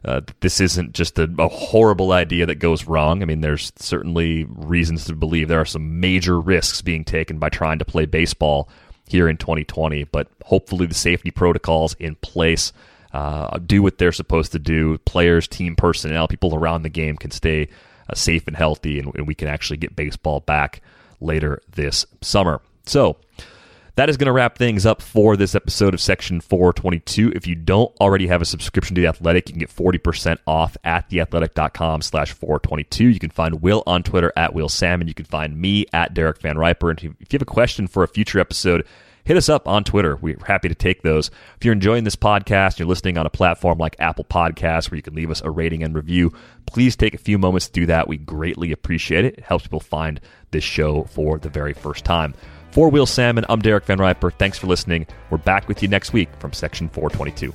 uh, 0.05 0.21
this 0.41 0.61
isn't 0.61 0.95
just 0.95 1.19
a, 1.19 1.33
a, 1.39 1.49
horrible 1.49 2.13
idea 2.13 2.45
that 2.47 2.57
goes 2.57 2.87
wrong. 2.87 3.23
I 3.23 3.25
mean, 3.25 3.41
there's 3.41 3.73
certainly 3.77 4.45
reasons 4.45 5.05
to 5.05 5.15
believe 5.15 5.47
there 5.47 5.61
are 5.61 5.65
some 5.65 6.01
major 6.01 6.41
risks 6.41 6.83
being 6.83 7.05
taken 7.05 7.39
by 7.39 7.51
trying 7.51 7.79
to 7.79 7.85
play 7.85 8.07
baseball 8.07 8.69
here 9.07 9.29
in 9.29 9.37
2020, 9.37 10.05
but 10.05 10.29
hopefully 10.45 10.87
the 10.87 10.95
safety 10.95 11.31
protocols 11.31 11.95
in 12.01 12.17
place 12.17 12.73
uh, 13.13 13.59
do 13.59 13.83
what 13.83 13.99
they're 13.99 14.11
supposed 14.11 14.53
to 14.53 14.59
do. 14.59 14.99
Players, 14.99 15.47
team 15.47 15.77
personnel, 15.77 16.27
people 16.27 16.55
around 16.55 16.83
the 16.83 16.89
game 16.89 17.17
can 17.17 17.31
stay 17.31 17.69
uh, 18.11 18.15
safe 18.15 18.49
and 18.49 18.57
healthy, 18.57 18.99
and, 18.99 19.15
and 19.15 19.29
we 19.29 19.35
can 19.35 19.47
actually 19.47 19.77
get 19.77 19.95
baseball 19.95 20.41
back 20.41 20.83
later 21.21 21.61
this 21.71 22.07
summer. 22.21 22.61
So, 22.87 23.19
that 23.95 24.09
is 24.09 24.17
going 24.17 24.27
to 24.27 24.33
wrap 24.33 24.57
things 24.57 24.87
up 24.87 25.03
for 25.03 25.37
this 25.37 25.55
episode 25.55 25.93
of 25.93 26.01
Section 26.01 26.41
422. 26.41 27.33
If 27.37 27.47
you 27.47 27.55
don't 27.55 27.95
already 28.01 28.27
have 28.27 28.41
a 28.41 28.47
subscription 28.47 28.95
to 28.95 29.03
The 29.03 29.09
Athletic, 29.09 29.49
you 29.49 29.53
can 29.53 29.61
get 29.61 29.69
40% 29.69 30.39
off 30.47 30.77
at 30.83 31.11
theathletic.com 31.11 32.01
slash 32.01 32.33
422. 32.33 33.09
You 33.09 33.21
can 33.21 33.31
find 33.31 33.61
Will 33.61 33.83
on 33.87 34.03
Twitter 34.03 34.33
at 34.35 34.55
Will 34.55 34.71
Sammon. 34.71 35.09
You 35.09 35.15
can 35.15 35.27
find 35.27 35.61
me 35.61 35.85
at 35.93 36.15
Derek 36.15 36.41
Van 36.41 36.57
Riper. 36.57 36.91
And 36.91 36.99
if 36.99 37.05
you 37.05 37.15
have 37.33 37.43
a 37.43 37.47
question 37.47 37.87
for 37.87 38.03
a 38.03 38.09
future 38.09 38.41
episode, 38.41 38.87
hit 39.25 39.37
us 39.37 39.51
up 39.51 39.69
on 39.69 39.85
Twitter. 39.85 40.17
We're 40.17 40.39
happy 40.47 40.71
to 40.71 40.75
take 40.75 41.03
those. 41.03 41.31
If 41.57 41.65
you're 41.65 41.75
enjoying 41.75 42.05
this 42.05 42.17
podcast, 42.17 42.79
you're 42.79 42.89
listening 42.89 43.19
on 43.19 43.27
a 43.27 43.31
platform 43.31 43.77
like 43.77 43.97
Apple 43.99 44.25
Podcasts 44.25 44.91
where 44.91 44.97
you 44.97 45.03
can 45.03 45.15
leave 45.15 45.31
us 45.31 45.43
a 45.43 45.51
rating 45.51 45.83
and 45.83 45.95
review, 45.95 46.33
please 46.65 46.97
take 46.97 47.13
a 47.13 47.19
few 47.19 47.39
moments 47.39 47.67
to 47.67 47.73
do 47.73 47.87
that. 47.87 48.09
We 48.09 48.17
greatly 48.17 48.73
appreciate 48.73 49.27
it. 49.27 49.35
It 49.37 49.45
helps 49.45 49.65
people 49.65 49.81
find 49.81 50.19
this 50.51 50.65
show 50.65 51.05
for 51.05 51.39
the 51.39 51.51
very 51.51 51.75
first 51.75 52.07
time. 52.07 52.35
For 52.73 52.89
Will 52.89 53.05
Sammon, 53.05 53.45
I'm 53.51 53.61
Derek 53.61 53.85
Van 53.85 53.99
Riper. 53.99 54.31
Thanks 54.31 54.57
for 54.57 54.67
listening. 54.67 55.07
We're 55.29 55.37
back 55.37 55.69
with 55.69 55.83
you 55.83 55.89
next 55.89 56.15
week 56.15 56.31
from 56.39 56.55
Section 56.55 56.89
422. 56.89 57.53